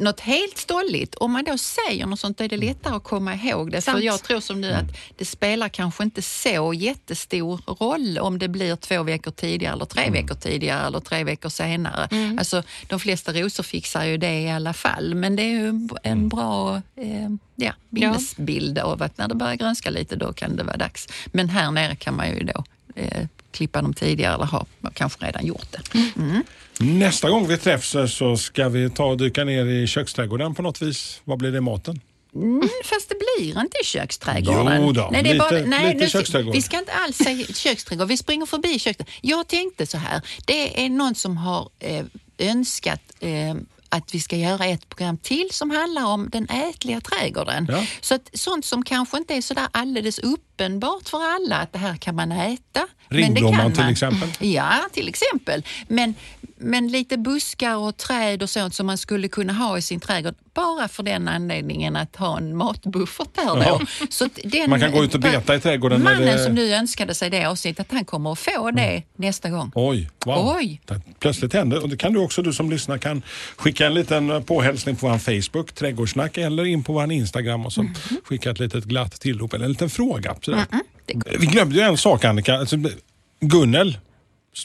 något 0.00 0.20
helt 0.20 0.58
stolligt. 0.58 1.14
Om 1.14 1.32
man 1.32 1.44
då 1.44 1.58
säger 1.58 2.06
något 2.06 2.20
sånt 2.20 2.40
är 2.40 2.48
det 2.48 2.56
lättare 2.56 2.96
att 2.96 3.04
komma 3.04 3.34
ihåg 3.34 3.70
det. 3.70 3.80
Sant. 3.82 3.98
För 3.98 4.04
jag 4.04 4.22
tror 4.22 4.40
som 4.40 4.60
du 4.60 4.72
att 4.72 4.96
det 5.18 5.24
spelar 5.24 5.68
kanske 5.68 6.04
inte 6.04 6.22
så 6.22 6.74
jättestor 6.74 7.60
roll 7.66 8.18
om 8.18 8.38
det 8.38 8.48
blir 8.48 8.76
två 8.76 9.02
veckor 9.02 9.30
tidigare 9.30 9.72
eller 9.74 9.84
tre 9.84 10.10
veckor 10.10 10.34
tidigare 10.34 10.86
eller 10.86 11.00
tre 11.00 11.24
veckor 11.24 11.48
senare. 11.48 12.08
Alltså, 12.38 12.62
de 12.88 13.00
flesta 13.00 13.32
rosor 13.32 13.62
fixar 13.62 14.04
ju 14.04 14.16
det 14.16 14.40
i 14.40 14.50
alla 14.50 14.72
fall. 14.72 15.14
Men 15.14 15.36
det 15.36 15.42
är 15.42 15.50
ju 15.50 15.88
en 16.02 16.28
bra 16.28 16.82
eh, 16.96 17.28
ja, 17.56 17.72
minnesbild 17.88 18.78
av 18.78 19.02
att 19.02 19.18
när 19.18 19.28
det 19.28 19.34
börjar 19.34 19.54
grönska 19.54 19.90
lite 19.90 20.16
då 20.16 20.32
kan 20.32 20.56
det 20.56 20.62
vara 20.62 20.76
dags. 20.76 21.08
Men 21.26 21.48
här 21.48 21.70
nere 21.70 21.96
kan 21.96 22.16
man 22.16 22.28
ju 22.28 22.44
då 22.44 22.64
eh, 22.94 23.26
klippa 23.50 23.82
dem 23.82 23.94
tidigare 23.94 24.34
eller 24.34 24.44
ha 24.44 24.66
kanske 24.94 25.26
redan 25.26 25.46
gjort 25.46 25.66
det. 25.72 25.98
Mm. 26.16 26.42
Nästa 26.84 27.30
gång 27.30 27.46
vi 27.48 27.58
träffs 27.58 27.96
så 28.08 28.36
ska 28.36 28.68
vi 28.68 28.90
ta 28.90 29.04
och 29.04 29.16
dyka 29.16 29.44
ner 29.44 29.66
i 29.66 29.86
köksträdgården 29.86 30.54
på 30.54 30.62
något 30.62 30.82
vis. 30.82 31.20
Vad 31.24 31.38
blir 31.38 31.52
det 31.52 31.60
maten? 31.60 32.00
Mm, 32.34 32.68
fast 32.84 33.08
det 33.08 33.14
blir 33.38 33.60
inte 33.60 33.76
i 33.82 33.84
köksträdgården. 33.84 34.82
Jo 34.82 34.92
då, 34.92 35.08
nej, 35.12 35.22
det 35.22 35.28
är 35.30 35.34
lite- 35.34 35.38
bara, 35.50 35.60
nej, 35.66 35.92
lite 35.94 36.04
nu- 36.04 36.10
köksträdgård. 36.10 36.54
Vi 36.54 36.62
ska 36.62 36.78
inte 36.78 36.92
alls 36.92 37.16
säga 37.16 37.46
köksträdgård. 37.54 38.08
Vi 38.08 38.16
springer 38.16 38.46
förbi 38.46 38.78
köksträdgård. 38.78 39.14
Jag 39.20 39.48
tänkte 39.48 39.86
så 39.86 39.98
här. 39.98 40.20
Det 40.44 40.84
är 40.84 40.88
någon 40.90 41.14
som 41.14 41.36
har 41.36 41.68
eh, 41.78 42.04
önskat 42.38 43.00
eh, 43.20 43.54
att 43.88 44.14
vi 44.14 44.20
ska 44.20 44.36
göra 44.36 44.66
ett 44.66 44.88
program 44.88 45.16
till 45.18 45.48
som 45.50 45.70
handlar 45.70 46.04
om 46.06 46.28
den 46.32 46.48
ätliga 46.48 47.00
trädgården. 47.00 47.66
Ja. 47.70 47.84
Så 48.00 48.14
att 48.14 48.30
sånt 48.32 48.64
som 48.64 48.84
kanske 48.84 49.18
inte 49.18 49.34
är 49.34 49.40
så 49.42 49.54
där 49.54 49.66
alldeles 49.70 50.18
uppenbart 50.18 51.08
för 51.08 51.22
alla 51.34 51.56
att 51.56 51.72
det 51.72 51.78
här 51.78 51.96
kan 51.96 52.14
man 52.14 52.32
äta. 52.32 52.86
Ringblomman 53.08 53.72
till 53.72 53.88
exempel. 53.88 54.28
Ja, 54.38 54.88
till 54.92 55.08
exempel. 55.08 55.62
Men, 55.88 56.14
men 56.60 56.88
lite 56.88 57.18
buskar 57.18 57.76
och 57.76 57.96
träd 57.96 58.42
och 58.42 58.50
sånt 58.50 58.74
som 58.74 58.86
man 58.86 58.98
skulle 58.98 59.28
kunna 59.28 59.52
ha 59.52 59.78
i 59.78 59.82
sin 59.82 60.00
trädgård 60.00 60.34
bara 60.54 60.88
för 60.88 61.02
den 61.02 61.28
anledningen 61.28 61.96
att 61.96 62.16
ha 62.16 62.38
en 62.38 62.56
matbuffert 62.56 63.28
där 63.34 63.42
Ja. 63.44 63.78
då. 64.00 64.06
Så 64.10 64.28
den, 64.44 64.70
Man 64.70 64.80
kan 64.80 64.92
gå 64.92 65.04
ut 65.04 65.14
och 65.14 65.20
beta 65.20 65.54
i 65.54 65.60
trädgården 65.60 66.02
Mannen 66.02 66.22
det- 66.22 66.44
som 66.44 66.54
nu 66.54 66.74
önskade 66.74 67.14
sig 67.14 67.30
det 67.30 67.44
avsnittet, 67.44 67.86
han 67.90 68.04
kommer 68.04 68.32
att 68.32 68.38
få 68.38 68.70
det 68.70 69.02
nästa 69.16 69.50
gång. 69.50 69.72
Oj, 69.74 70.10
wow. 70.26 70.54
Oj. 70.56 70.80
Det 70.86 71.00
plötsligt 71.18 71.52
händer. 71.52 71.82
Och 71.82 71.88
det 71.88 71.96
kan 71.96 72.12
du 72.12 72.20
också, 72.20 72.42
du 72.42 72.52
som 72.52 72.70
lyssnar, 72.70 72.98
kan 72.98 73.22
skicka 73.56 73.86
en 73.86 73.94
liten 73.94 74.44
påhälsning 74.44 74.96
på 74.96 75.08
vår 75.08 75.18
Facebook, 75.18 75.72
Trädgårdssnack, 75.72 76.38
eller 76.38 76.64
in 76.64 76.84
på 76.84 76.92
vår 76.92 77.12
Instagram 77.12 77.66
och 77.66 77.72
så 77.72 77.82
Mhm. 77.82 77.94
skicka 78.24 78.50
ett 78.50 78.58
litet 78.60 78.84
glatt 78.84 79.20
tillrop 79.20 79.54
eller 79.54 79.64
en 79.64 79.70
liten 79.72 79.90
fråga. 79.90 80.36
Sådär. 80.42 80.64
Vi 81.38 81.46
glömde 81.46 81.74
ju 81.76 81.80
en 81.82 81.96
sak 81.96 82.24
Annika. 82.24 82.54
Alltså, 82.54 82.76
Gunnel, 83.40 83.98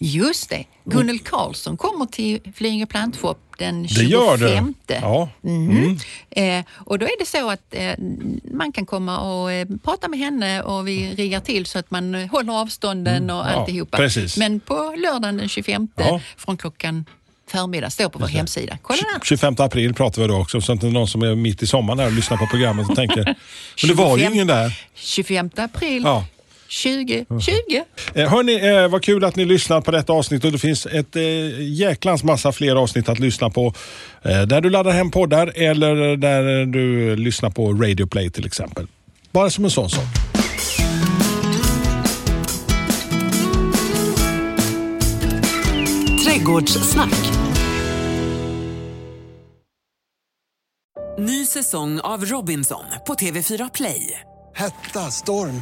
Just 0.01 0.49
det. 0.49 0.63
Gunnel 0.85 1.19
Karlsson 1.19 1.77
kommer 1.77 2.05
till 2.05 2.39
Flyinge 2.55 2.85
plantshop 2.85 3.37
den 3.57 3.83
det 3.83 3.89
25. 3.89 4.09
gör 4.09 4.37
det. 4.37 4.99
Ja. 5.01 5.29
Mhm. 5.41 5.99
Eh, 6.29 6.65
och 6.73 6.99
då 6.99 7.05
är 7.05 7.19
det 7.19 7.25
så 7.25 7.49
att 7.49 7.61
eh, 7.71 7.93
man 8.51 8.71
kan 8.71 8.85
komma 8.85 9.19
och 9.19 9.51
eh, 9.51 9.67
prata 9.83 10.07
med 10.07 10.19
henne 10.19 10.61
och 10.61 10.87
vi 10.87 11.13
riggar 11.15 11.39
till 11.39 11.65
så 11.65 11.79
att 11.79 11.91
man 11.91 12.15
eh, 12.15 12.27
håller 12.27 12.53
avstånden 12.61 13.29
och 13.29 13.41
Mm. 13.41 13.53
Ja, 13.53 13.59
alltihopa. 13.59 13.97
precis. 13.97 14.37
Men 14.37 14.59
på 14.59 14.95
lördagen 14.97 15.37
den 15.37 15.49
25 15.49 15.87
Ja. 15.95 16.21
från 16.37 16.57
klockan 16.57 17.05
förmiddag, 17.51 17.89
står 17.89 18.09
på 18.09 18.19
vår 18.19 18.27
hemsida. 18.27 18.77
Kolla 18.81 18.99
där. 19.13 19.19
25 19.25 19.55
april 19.59 19.93
pratar 19.93 20.21
vi 20.21 20.27
då 20.27 20.35
också, 20.41 20.61
så 20.61 20.73
att 20.73 20.81
det 20.81 20.87
är 20.87 20.91
någon 20.91 21.07
som 21.07 21.21
är 21.21 21.35
mitt 21.35 21.63
i 21.63 21.67
sommaren 21.67 21.99
här 21.99 22.05
och 22.05 22.11
lyssnar 22.13 22.37
på 22.37 22.47
programmet 22.47 22.89
och 22.89 22.95
tänker, 22.95 23.23
men 23.81 23.87
det 23.89 23.93
var 23.93 24.09
ju 24.17 24.23
25 24.23 24.33
ingen 24.33 24.47
där. 24.47 24.79
25 24.95 25.49
april 25.55 26.01
Ja. 26.05 26.25
2020. 26.83 27.83
Eh, 28.13 28.29
Hörni, 28.29 28.67
eh, 28.67 28.87
vad 28.87 29.03
kul 29.03 29.23
att 29.23 29.35
ni 29.35 29.45
lyssnar 29.45 29.81
på 29.81 29.91
detta 29.91 30.13
avsnitt 30.13 30.45
och 30.45 30.51
det 30.51 30.59
finns 30.59 30.85
ett 30.85 31.15
eh, 31.15 31.23
jäklans 31.59 32.23
massa 32.23 32.51
fler 32.51 32.75
avsnitt 32.75 33.09
att 33.09 33.19
lyssna 33.19 33.49
på. 33.49 33.73
Eh, 34.21 34.41
där 34.41 34.61
du 34.61 34.69
laddar 34.69 34.91
hem 34.91 35.11
poddar 35.11 35.51
eller 35.55 36.17
där 36.17 36.65
du 36.65 37.15
lyssnar 37.15 37.49
på 37.49 37.73
Radio 37.73 38.07
Play 38.07 38.29
till 38.29 38.45
exempel. 38.45 38.87
Bara 39.31 39.49
som 39.49 39.63
en 39.63 39.71
sån 39.71 39.89
sak. 39.89 40.05
Trädgårdssnack. 46.25 47.31
Ny 51.19 51.45
säsong 51.45 51.99
av 51.99 52.25
Robinson 52.25 52.83
på 53.07 53.13
TV4 53.13 53.69
Play. 53.73 54.19
Hetta, 54.55 55.11
storm, 55.11 55.61